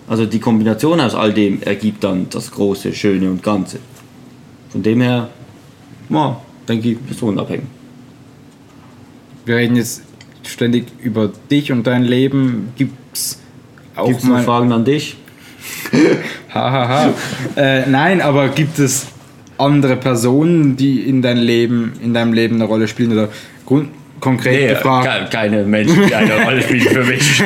[0.07, 3.79] Also die Kombination aus all dem ergibt dann das Große, Schöne und Ganze.
[4.69, 5.29] Von dem her,
[6.09, 7.65] ja, denke ich, personenabhängig.
[9.45, 10.03] Wir reden jetzt
[10.43, 12.73] ständig über dich und dein Leben.
[12.75, 13.39] Gibt es
[13.95, 15.17] auch Gibt's mal Fragen an dich?
[16.53, 16.87] Hahaha.
[16.87, 17.13] ha,
[17.55, 17.61] ha.
[17.61, 19.07] äh, nein, aber gibt es
[19.57, 23.29] andere Personen, die in dein Leben, in deinem Leben eine Rolle spielen oder
[23.65, 23.89] Grund,
[24.19, 25.31] konkret nee, gefragt?
[25.31, 27.43] Keine Menschen, die eine Rolle spielen für mich.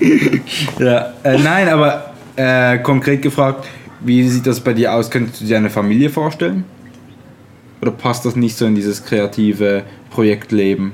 [0.78, 3.66] ja, äh, nein, aber äh, konkret gefragt,
[4.00, 5.10] wie sieht das bei dir aus?
[5.10, 6.64] Könntest du dir eine Familie vorstellen?
[7.80, 10.92] Oder passt das nicht so in dieses kreative Projektleben?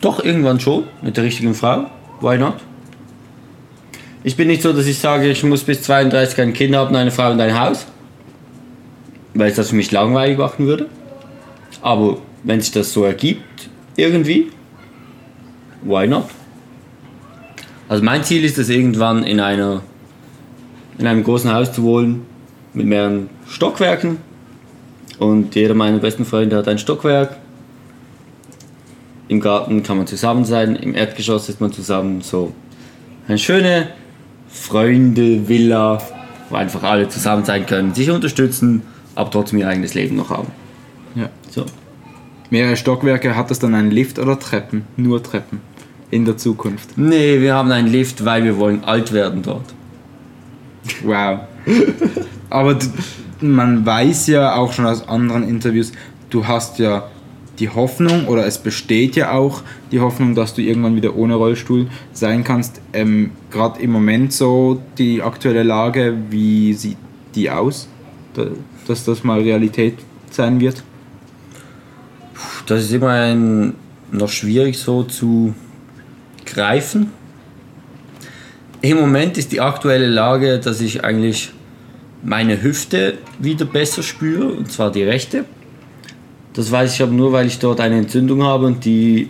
[0.00, 1.86] Doch, irgendwann schon, mit der richtigen Frau.
[2.20, 2.54] Why not?
[4.24, 7.10] Ich bin nicht so, dass ich sage, ich muss bis 32 ein Kind haben, eine
[7.10, 7.86] Frau und ein Haus.
[9.34, 10.88] Weil es das für mich langweilig machen würde.
[11.80, 14.50] Aber wenn sich das so ergibt, irgendwie,
[15.82, 16.26] why not?
[17.88, 19.82] Also mein Ziel ist es irgendwann in einer
[20.98, 22.26] in einem großen Haus zu wohnen
[22.74, 24.18] mit mehreren Stockwerken
[25.18, 27.36] und jeder meiner besten Freunde hat ein Stockwerk.
[29.28, 32.20] Im Garten kann man zusammen sein, im Erdgeschoss ist man zusammen.
[32.20, 32.52] So
[33.26, 33.88] eine schöne
[34.48, 36.02] Freunde-Villa,
[36.50, 38.82] wo einfach alle zusammen sein können, sich unterstützen,
[39.14, 40.48] aber trotzdem ihr eigenes Leben noch haben.
[41.14, 41.28] Ja.
[41.50, 41.64] So.
[42.50, 44.84] Mehrere Stockwerke, hat das dann einen Lift oder Treppen?
[44.96, 45.60] Nur Treppen
[46.10, 46.96] in der Zukunft?
[46.96, 49.74] Nee, wir haben einen Lift, weil wir wollen alt werden dort.
[51.02, 51.40] Wow.
[52.50, 52.78] Aber
[53.40, 55.92] man weiß ja auch schon aus anderen Interviews,
[56.30, 57.08] du hast ja
[57.58, 61.88] die Hoffnung oder es besteht ja auch die Hoffnung, dass du irgendwann wieder ohne Rollstuhl
[62.12, 62.80] sein kannst.
[62.92, 66.96] Ähm, Gerade im Moment so die aktuelle Lage, wie sieht
[67.34, 67.88] die aus,
[68.86, 69.98] dass das mal Realität
[70.30, 70.82] sein wird?
[72.66, 73.74] Das ist immer ein,
[74.10, 75.54] noch schwierig so zu
[76.46, 77.10] greifen.
[78.80, 81.52] Im Moment ist die aktuelle Lage, dass ich eigentlich
[82.22, 85.44] meine Hüfte wieder besser spüre, und zwar die rechte.
[86.52, 89.28] Das weiß ich aber nur, weil ich dort eine Entzündung habe und die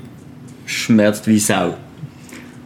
[0.67, 1.75] schmerzt wie Sau.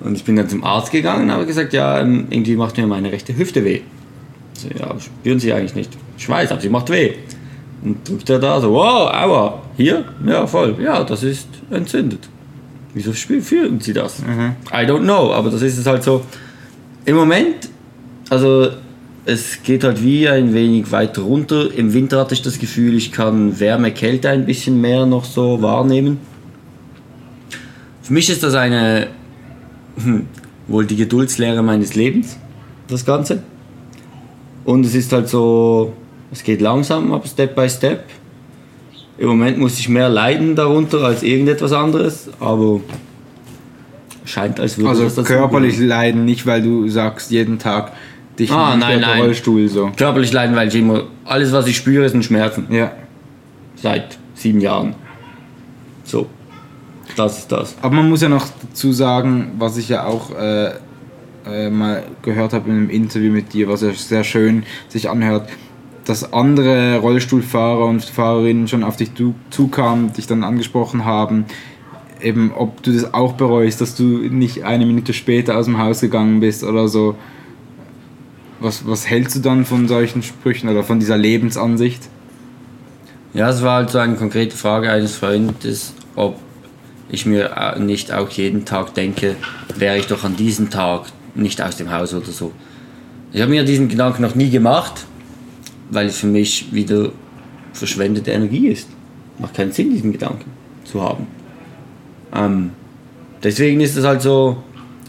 [0.01, 2.87] Und ich bin dann zum Arzt gegangen und habe gesagt, ja, ähm, irgendwie macht mir
[2.87, 3.81] meine rechte Hüfte weh.
[4.79, 5.91] Ja, spüren Sie eigentlich nicht.
[6.19, 7.13] Ich weiß, aber sie macht weh.
[7.83, 10.05] Und drückt er da so, wow, aua, hier?
[10.27, 10.77] Ja, voll.
[10.83, 12.29] Ja, das ist entzündet.
[12.95, 14.21] Wieso fühlen Sie das?
[14.21, 14.57] Mhm.
[14.73, 16.23] I don't know, aber das ist es halt so.
[17.05, 17.69] Im Moment,
[18.31, 18.69] also
[19.27, 21.69] es geht halt wie ein wenig weiter runter.
[21.77, 25.61] Im Winter hatte ich das Gefühl, ich kann Wärme, Kälte ein bisschen mehr noch so
[25.61, 26.19] wahrnehmen.
[28.03, 29.09] Für mich ist das eine
[30.03, 30.27] hm,
[30.69, 32.39] wohl die Geduldslehre meines Lebens,
[32.89, 33.43] das Ganze.
[34.67, 35.93] Und es ist halt so,
[36.33, 38.05] es geht langsam, aber Step by Step.
[39.17, 42.81] Im Moment muss ich mehr leiden darunter als irgendetwas anderes, aber
[44.25, 47.93] scheint als würde also körperlich leiden, nicht weil du sagst jeden Tag,
[48.39, 49.23] dich ah, nein, nein.
[49.23, 49.93] Rollstuhl so.
[49.97, 52.67] Körperlich leiden, weil ich immer alles, was ich spüre, sind Schmerzen.
[52.69, 52.91] Ja.
[53.77, 54.97] Seit sieben Jahren.
[56.05, 56.27] So.
[57.17, 57.77] Das ist das.
[57.81, 60.73] Aber man muss ja noch dazu sagen, was ich ja auch äh,
[61.47, 65.49] äh, mal gehört habe in einem Interview mit dir, was ja sehr schön sich anhört,
[66.05, 69.11] dass andere Rollstuhlfahrer und Fahrerinnen schon auf dich
[69.51, 71.47] zukamen, dich dann angesprochen haben,
[72.21, 76.01] eben ob du das auch bereust, dass du nicht eine Minute später aus dem Haus
[76.01, 77.17] gegangen bist oder so.
[78.61, 82.09] Was, was hältst du dann von solchen Sprüchen oder von dieser Lebensansicht?
[83.35, 86.39] Ja, es war halt so eine konkrete Frage eines Freundes, ob
[87.11, 89.37] ich mir äh, nicht auch jeden Tag denke,
[89.77, 91.03] wäre ich doch an diesem Tag
[91.37, 92.53] nicht aus dem Haus oder so.
[93.33, 95.07] Ich habe mir diesen Gedanken noch nie gemacht,
[95.91, 97.11] weil es für mich wieder
[97.73, 98.89] verschwendete Energie ist.
[99.39, 100.51] Macht keinen Sinn, diesen Gedanken
[100.85, 101.27] zu haben.
[102.35, 102.71] Ähm,
[103.43, 104.63] deswegen ist es halt so,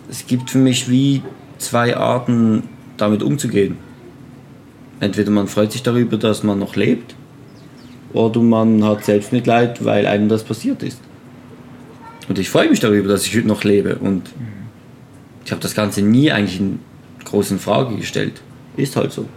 [0.09, 1.21] es gibt für mich wie
[1.57, 2.63] zwei Arten,
[2.97, 3.77] damit umzugehen.
[4.99, 7.15] Entweder man freut sich darüber, dass man noch lebt,
[8.13, 10.99] oder man hat Selbstmitleid, weil einem das passiert ist.
[12.27, 13.95] Und ich freue mich darüber, dass ich noch lebe.
[13.95, 14.23] Und
[15.47, 16.79] ich habe das Ganze nie eigentlich in
[17.23, 18.41] großen Frage gestellt.
[18.75, 19.29] Ist halt so.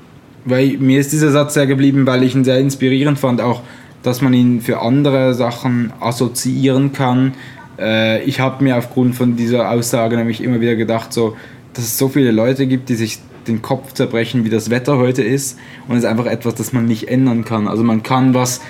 [0.44, 3.62] Weil mir ist dieser Satz sehr geblieben, weil ich ihn sehr inspirierend fand, auch
[4.02, 7.34] dass man ihn für andere Sachen assoziieren kann.
[7.78, 11.36] Äh, ich habe mir aufgrund von dieser Aussage nämlich immer wieder gedacht, so,
[11.74, 15.22] dass es so viele Leute gibt, die sich den Kopf zerbrechen, wie das Wetter heute
[15.22, 15.58] ist.
[15.86, 17.68] Und es ist einfach etwas, das man nicht ändern kann.
[17.68, 18.60] Also man kann was,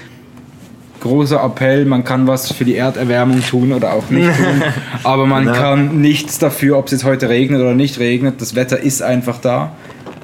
[1.01, 4.63] großer Appell, man kann was für die Erderwärmung tun oder auch nicht tun.
[5.03, 5.53] aber man ja.
[5.53, 8.41] kann nichts dafür, ob es jetzt heute regnet oder nicht regnet.
[8.41, 9.73] Das Wetter ist einfach da.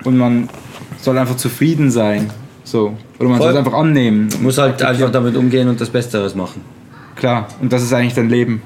[0.05, 0.49] Und man
[1.01, 2.31] soll einfach zufrieden sein.
[2.65, 2.95] So.
[3.19, 4.29] Oder man soll es einfach annehmen.
[4.41, 6.61] Muss halt einfach damit umgehen und das Beste daraus machen.
[7.17, 8.63] Klar, und das ist eigentlich dein Leben.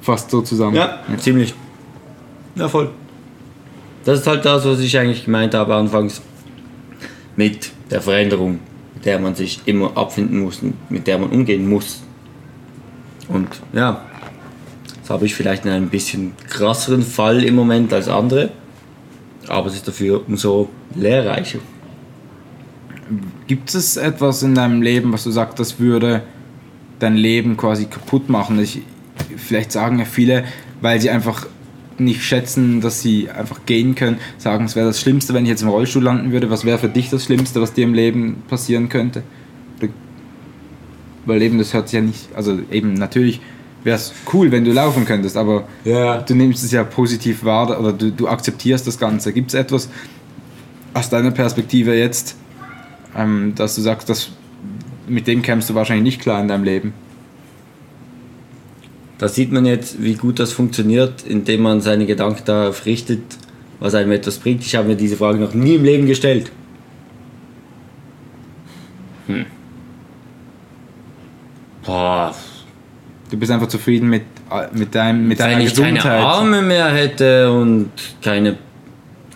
[0.00, 0.76] Fast so zusammen.
[0.76, 1.54] Ja, ja, ziemlich.
[2.54, 2.90] Ja, voll.
[4.04, 6.20] Das ist halt das, was ich eigentlich gemeint habe anfangs
[7.36, 8.60] mit der Veränderung,
[9.04, 12.02] der man sich immer abfinden muss, mit der man umgehen muss.
[13.28, 14.04] Und ja,
[15.00, 18.50] das habe ich vielleicht in einem bisschen krasseren Fall im Moment als andere,
[19.48, 21.58] aber es ist dafür umso lehrreicher.
[23.46, 26.22] Gibt es etwas in deinem Leben, was du sagst, das würde
[26.98, 28.58] dein Leben quasi kaputt machen?
[28.58, 28.80] Ich,
[29.36, 30.44] vielleicht sagen ja viele,
[30.80, 31.46] weil sie einfach
[31.98, 35.62] nicht schätzen, dass sie einfach gehen können, sagen, es wäre das Schlimmste, wenn ich jetzt
[35.62, 36.50] im Rollstuhl landen würde.
[36.50, 39.22] Was wäre für dich das Schlimmste, was dir im Leben passieren könnte?
[41.26, 43.40] Weil eben, das hört sich ja nicht, also eben natürlich
[43.82, 46.20] wäre es cool, wenn du laufen könntest, aber ja.
[46.20, 49.32] du nimmst es ja positiv wahr oder du, du akzeptierst das Ganze.
[49.32, 49.88] Gibt es etwas
[50.94, 52.36] aus deiner Perspektive jetzt,
[53.16, 54.30] ähm, dass du sagst, dass,
[55.06, 56.94] mit dem kämpfst du wahrscheinlich nicht klar in deinem Leben?
[59.24, 63.22] Da sieht man jetzt, wie gut das funktioniert, indem man seine Gedanken darauf richtet,
[63.80, 64.62] was einem etwas bringt.
[64.66, 66.52] Ich habe mir diese Frage noch nie im Leben gestellt.
[69.26, 69.46] Hm.
[71.86, 72.34] Boah.
[73.30, 74.24] Du bist einfach zufrieden mit,
[74.74, 78.58] mit, deinem, mit deiner Wenn ich keine Arme mehr hätte und keine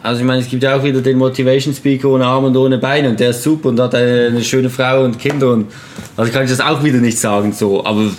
[0.03, 2.77] also ich meine, es gibt ja auch wieder den Motivation Speaker ohne Arme und ohne
[2.77, 5.73] Beine und der ist super und hat eine schöne Frau und Kinder und
[6.15, 8.11] also kann ich das auch wieder nicht sagen so, aber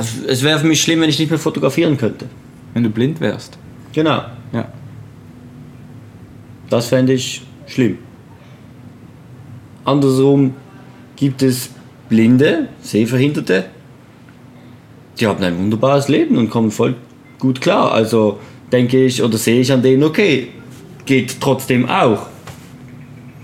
[0.00, 2.24] also es wäre für mich schlimm, wenn ich nicht mehr fotografieren könnte.
[2.72, 3.58] Wenn du blind wärst.
[3.92, 4.22] Genau.
[4.50, 4.66] Ja.
[6.70, 7.98] Das fände ich schlimm.
[9.84, 10.54] Andersrum
[11.16, 11.68] gibt es
[12.08, 13.66] Blinde, Sehverhinderte,
[15.18, 16.94] die haben ein wunderbares Leben und kommen voll
[17.38, 17.92] gut klar.
[17.92, 18.38] Also
[18.72, 20.48] denke ich oder sehe ich an denen, okay,
[21.04, 22.26] geht trotzdem auch.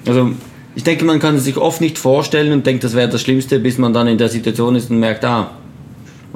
[0.07, 0.31] Also
[0.75, 3.61] ich denke, man kann es sich oft nicht vorstellen und denkt, das wäre das Schlimmste,
[3.61, 5.51] bis man dann in der Situation ist und merkt, ah,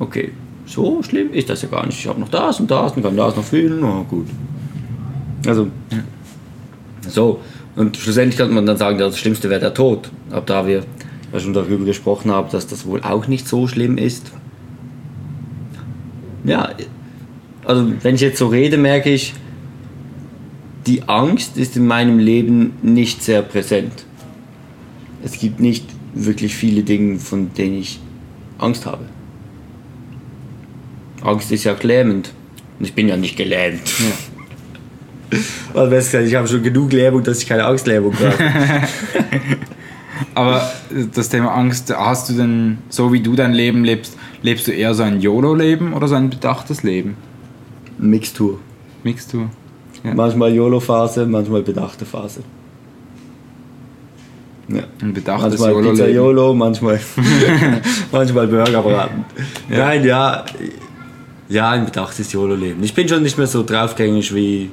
[0.00, 0.32] okay,
[0.66, 1.98] so schlimm ist das ja gar nicht.
[1.98, 4.26] Ich habe noch das und das und kann das noch fühlen, oh, gut.
[5.46, 5.68] Also,
[7.06, 7.40] so.
[7.76, 10.10] Und schlussendlich kann man dann sagen, das Schlimmste wäre der Tod.
[10.30, 10.82] Ab da wir
[11.38, 14.32] schon darüber gesprochen haben, dass das wohl auch nicht so schlimm ist.
[16.44, 16.70] Ja,
[17.64, 19.34] also wenn ich jetzt so rede, merke ich,
[20.86, 24.06] die Angst ist in meinem Leben nicht sehr präsent.
[25.22, 25.84] Es gibt nicht
[26.14, 28.00] wirklich viele Dinge, von denen ich
[28.58, 29.04] Angst habe.
[31.22, 32.32] Angst ist ja lähmend.
[32.78, 33.82] Und ich bin ja nicht gelähmt.
[33.98, 35.38] Ja.
[35.74, 38.34] Also besser ich habe schon genug Lähmung, dass ich keine Angstlähmung habe.
[40.34, 40.70] Aber
[41.14, 44.94] das Thema Angst, hast du denn, so wie du dein Leben lebst, lebst du eher
[44.94, 47.16] so ein YOLO-Leben oder so ein bedachtes Leben?
[47.98, 48.58] Mixtur.
[49.02, 49.50] Mixtur.
[50.02, 50.14] Ja.
[50.14, 52.42] Manchmal YOLO-Phase, manchmal bedachte Phase.
[54.68, 54.82] Ja.
[55.02, 57.00] Ein bedachtes manchmal YOLO Pizza YOLO, manchmal,
[58.12, 59.24] manchmal Burgerbraten.
[59.68, 59.78] Ja.
[59.78, 60.44] Nein, ja,
[61.50, 62.82] ja, ein bedachtes YOLO-Leben.
[62.84, 64.70] Ich bin schon nicht mehr so draufgängig wie,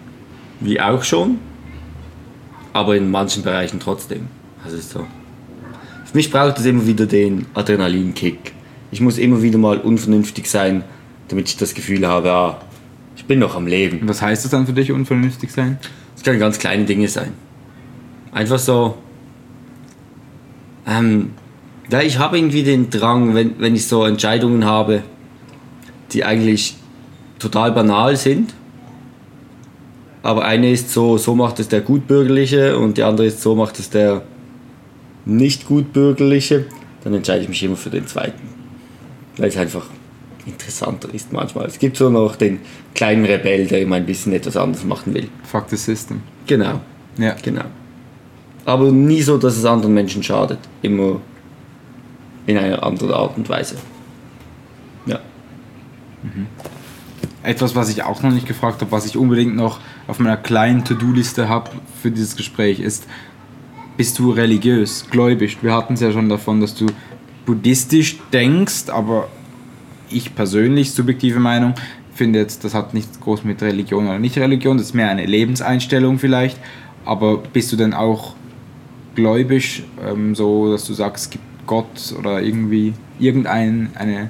[0.60, 1.40] wie auch schon,
[2.72, 4.28] aber in manchen Bereichen trotzdem.
[4.64, 5.00] Also ist so.
[6.06, 8.54] Für mich braucht es immer wieder den Adrenalinkick.
[8.92, 10.84] Ich muss immer wieder mal unvernünftig sein,
[11.30, 12.62] damit ich das Gefühl habe, ah,
[13.16, 14.08] ich bin noch am Leben.
[14.08, 15.80] Was heißt das dann für dich, unvernünftig sein?
[16.16, 17.34] Es können ganz kleine Dinge sein.
[18.32, 18.96] Einfach so.
[20.86, 21.32] Ähm,
[21.92, 25.02] ja, ich habe irgendwie den Drang, wenn, wenn ich so Entscheidungen habe,
[26.18, 26.76] die eigentlich
[27.38, 28.56] total banal sind,
[30.24, 33.78] aber eine ist so, so macht es der Gutbürgerliche und die andere ist so macht
[33.78, 34.24] es der
[35.26, 36.66] nicht Gutbürgerliche,
[37.04, 38.42] dann entscheide ich mich immer für den zweiten.
[39.38, 39.86] Weil es einfach
[40.48, 41.68] interessanter ist manchmal.
[41.68, 42.62] Es gibt so noch den
[42.96, 45.30] kleinen Rebell, der immer ein bisschen etwas anderes machen will.
[45.44, 46.22] Fuck the system.
[46.48, 46.82] Genau.
[47.20, 47.36] Ja.
[47.44, 47.66] Genau.
[48.66, 50.60] Aber nie so, dass es anderen Menschen schadet.
[50.82, 51.22] Immer
[52.48, 53.76] in einer anderen Art und Weise.
[56.36, 57.50] Ja.
[57.50, 60.84] Etwas, was ich auch noch nicht gefragt habe, was ich unbedingt noch auf meiner kleinen
[60.84, 61.72] To-Do-Liste habe
[62.02, 63.08] für dieses Gespräch, ist,
[63.96, 65.58] bist du religiös, gläubig?
[65.62, 66.88] Wir hatten es ja schon davon, dass du
[67.46, 69.30] buddhistisch denkst, aber
[70.10, 71.74] ich persönlich, subjektive Meinung,
[72.14, 75.26] finde jetzt, das hat nichts groß mit Religion oder nicht Religion, das ist mehr eine
[75.26, 76.60] Lebenseinstellung vielleicht.
[77.06, 78.36] Aber bist du denn auch
[79.16, 84.30] gläubig, ähm, so dass du sagst, es gibt Gott oder irgendwie irgendeine eine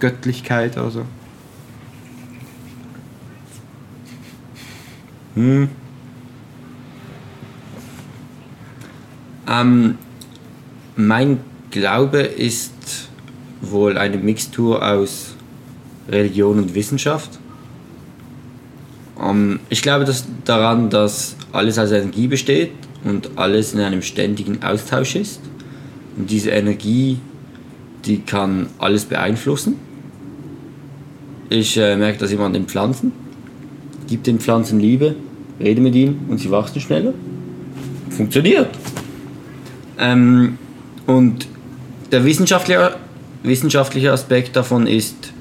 [0.00, 1.04] Göttlichkeit oder so?
[9.48, 9.98] Ähm,
[10.96, 11.40] mein
[11.70, 13.08] Glaube ist
[13.60, 15.34] wohl eine Mixtur aus
[16.08, 17.38] Religion und Wissenschaft.
[19.22, 22.72] Ähm, ich glaube dass daran, dass alles aus Energie besteht
[23.04, 25.40] und alles in einem ständigen Austausch ist.
[26.16, 27.18] Und diese Energie,
[28.04, 29.76] die kann alles beeinflussen.
[31.50, 33.10] Ich äh, merke das immer an den Pflanzen.
[34.08, 35.16] Gib den Pflanzen Liebe,
[35.58, 37.12] rede mit ihnen und sie wachsen schneller.
[38.08, 38.68] Funktioniert.
[39.98, 40.58] Ähm,
[41.06, 41.48] und
[42.12, 42.94] der wissenschaftliche,
[43.42, 45.32] wissenschaftliche Aspekt davon ist,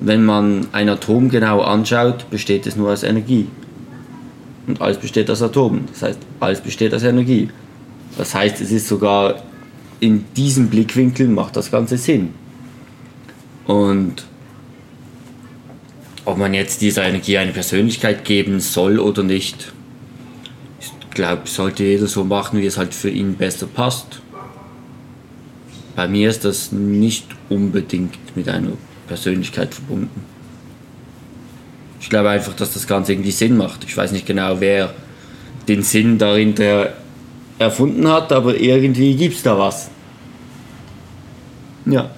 [0.00, 3.46] wenn man ein Atom genau anschaut, besteht es nur aus Energie.
[4.66, 5.86] Und alles besteht aus Atomen.
[5.92, 7.48] Das heißt, alles besteht aus Energie.
[8.18, 9.42] Das heißt, es ist sogar
[10.00, 12.34] in diesem Blickwinkel macht das Ganze Sinn.
[13.66, 14.24] Und
[16.24, 19.72] ob man jetzt dieser Energie eine Persönlichkeit geben soll oder nicht,
[20.80, 24.20] ich glaube, sollte jeder so machen, wie es halt für ihn besser passt.
[25.96, 28.72] Bei mir ist das nicht unbedingt mit einer
[29.08, 30.24] Persönlichkeit verbunden.
[32.00, 33.84] Ich glaube einfach, dass das Ganze irgendwie Sinn macht.
[33.84, 34.94] Ich weiß nicht genau, wer
[35.68, 36.54] den Sinn darin
[37.58, 39.90] erfunden hat, aber irgendwie gibt es da was.
[41.86, 42.10] Ja.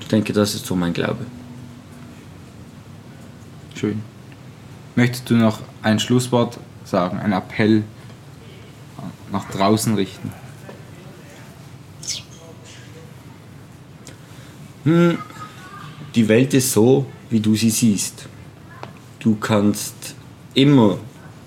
[0.00, 1.24] Ich denke, das ist so mein Glaube.
[3.80, 4.02] Schön.
[4.94, 7.82] Möchtest du noch ein Schlusswort sagen, einen Appell
[9.32, 10.30] nach draußen richten?
[14.84, 18.26] Die Welt ist so, wie du sie siehst.
[19.18, 20.14] Du kannst
[20.52, 20.98] immer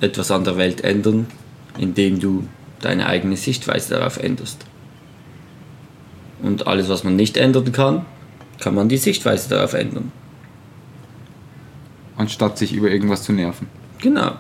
[0.01, 1.27] etwas an der Welt ändern,
[1.77, 2.47] indem du
[2.81, 4.65] deine eigene Sichtweise darauf änderst.
[6.41, 8.07] Und alles, was man nicht ändern kann,
[8.59, 10.11] kann man die Sichtweise darauf ändern.
[12.23, 13.67] Anstatt sich über irgendwas zu nerven.
[14.01, 14.31] Genau.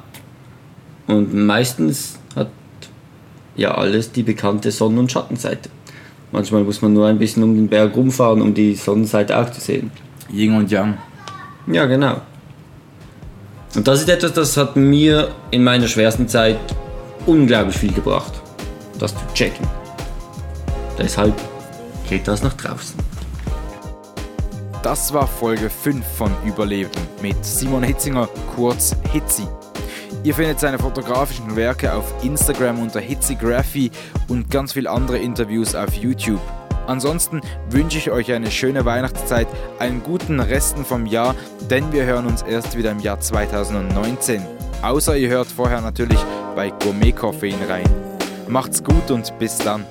[1.05, 2.47] Und meistens hat
[3.57, 5.69] ja alles die bekannte Sonnen- und Schattenseite.
[6.31, 9.59] Manchmal muss man nur ein bisschen um den Berg rumfahren, um die Sonnenseite auch zu
[9.59, 9.91] sehen.
[10.31, 10.97] Yin und Yang.
[11.67, 12.21] Ja, genau.
[13.75, 16.59] Und das ist etwas, das hat mir in meiner schwersten Zeit
[17.25, 18.31] unglaublich viel gebracht.
[18.97, 19.67] Das zu checken.
[20.97, 21.33] Deshalb
[22.09, 22.95] geht das nach draußen.
[24.83, 29.47] Das war Folge 5 von Überleben mit Simon Hitzinger, kurz Hitzi.
[30.25, 33.91] Ihr findet seine fotografischen Werke auf Instagram unter Hitzigraphy
[34.27, 36.41] und ganz viele andere Interviews auf YouTube.
[36.85, 39.47] Ansonsten wünsche ich euch eine schöne Weihnachtszeit,
[39.79, 41.33] einen guten Resten vom Jahr,
[41.69, 44.45] denn wir hören uns erst wieder im Jahr 2019.
[44.81, 46.19] Außer ihr hört vorher natürlich
[46.57, 47.89] bei Gourmet Koffein rein.
[48.49, 49.85] Macht's gut und bis dann.